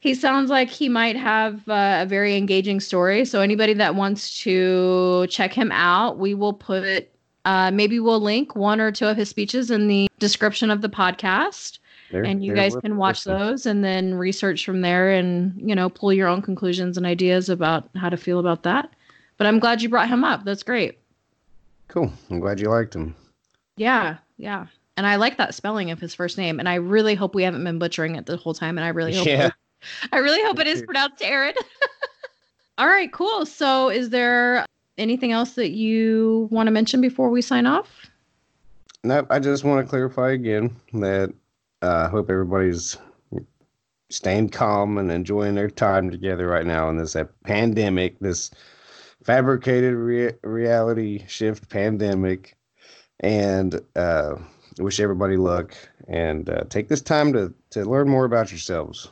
[0.00, 3.24] He sounds like he might have uh, a very engaging story.
[3.24, 7.08] So anybody that wants to check him out, we will put.
[7.46, 10.90] Uh, maybe we'll link one or two of his speeches in the description of the
[10.90, 11.78] podcast.
[12.10, 15.88] They're- and you guys can watch those and then research from there and you know
[15.90, 18.90] pull your own conclusions and ideas about how to feel about that.
[19.36, 20.44] But i'm glad you brought him up.
[20.44, 20.98] That's great.
[21.88, 22.12] Cool.
[22.30, 23.14] I'm glad you liked him.
[23.76, 24.66] Yeah yeah.
[24.96, 27.64] And i like that spelling of his first name and i really hope we haven't
[27.64, 29.50] been butchering it the whole time and i really hope Yeah.
[30.12, 31.54] i really hope it is pronounced aaron.
[32.78, 33.44] All right cool.
[33.44, 34.64] So is there
[34.98, 38.06] anything else that you want to mention before we sign off?
[39.04, 39.26] Nope.
[39.30, 41.32] I just want to clarify again that
[41.82, 42.96] uh, I hope everybody's
[44.10, 48.50] staying calm and enjoying their time together right now in this uh, pandemic, this
[49.22, 52.56] fabricated rea- reality shift pandemic.
[53.20, 54.36] And uh,
[54.78, 55.74] wish everybody luck
[56.06, 59.08] and uh, take this time to, to learn more about yourselves.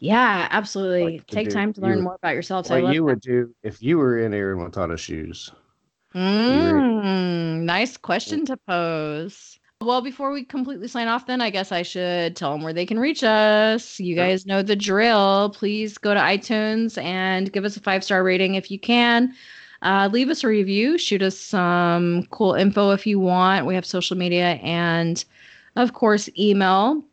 [0.00, 1.04] Yeah, absolutely.
[1.04, 2.68] Like Take do- time to learn more about yourselves.
[2.68, 3.04] What you that.
[3.04, 5.50] would do if you were in Ehren Watada's shoes.
[6.14, 9.58] Mm, nice question to pose.
[9.84, 12.86] Well, before we completely sign off, then I guess I should tell them where they
[12.86, 14.00] can reach us.
[14.00, 15.50] You guys know the drill.
[15.54, 19.34] Please go to iTunes and give us a five star rating if you can.
[19.82, 20.96] Uh, leave us a review.
[20.96, 23.66] Shoot us some cool info if you want.
[23.66, 25.22] We have social media and,
[25.76, 27.04] of course, email.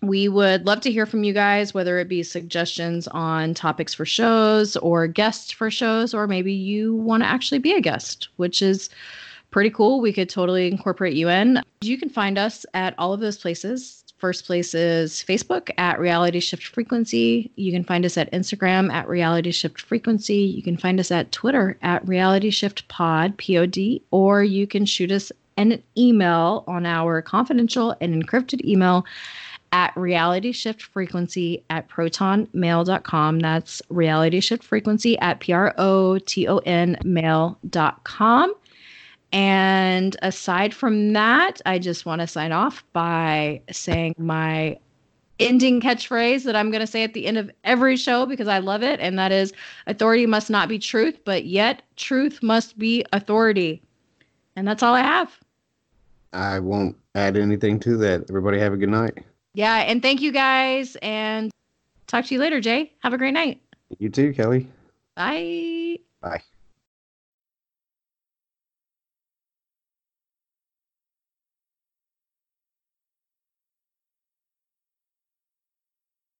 [0.00, 4.06] We would love to hear from you guys, whether it be suggestions on topics for
[4.06, 8.62] shows or guests for shows, or maybe you want to actually be a guest, which
[8.62, 8.88] is
[9.56, 10.02] pretty cool.
[10.02, 11.62] We could totally incorporate you in.
[11.80, 14.04] You can find us at all of those places.
[14.18, 17.50] First place is Facebook at Reality Shift Frequency.
[17.56, 20.34] You can find us at Instagram at Reality Shift Frequency.
[20.34, 24.66] You can find us at Twitter at Reality Shift Pod, P O D, or you
[24.66, 29.06] can shoot us an email on our confidential and encrypted email
[29.72, 33.38] at reality shift frequency at protonmail.com.
[33.38, 38.54] That's reality shift frequency at P R O T O N mail.com.
[39.32, 44.78] And aside from that, I just want to sign off by saying my
[45.38, 48.58] ending catchphrase that I'm going to say at the end of every show because I
[48.58, 49.00] love it.
[49.00, 49.52] And that is
[49.86, 53.82] authority must not be truth, but yet truth must be authority.
[54.54, 55.38] And that's all I have.
[56.32, 58.24] I won't add anything to that.
[58.28, 59.24] Everybody have a good night.
[59.54, 59.76] Yeah.
[59.76, 60.96] And thank you guys.
[61.02, 61.50] And
[62.06, 62.92] talk to you later, Jay.
[63.00, 63.60] Have a great night.
[63.98, 64.68] You too, Kelly.
[65.14, 65.98] Bye.
[66.20, 66.42] Bye.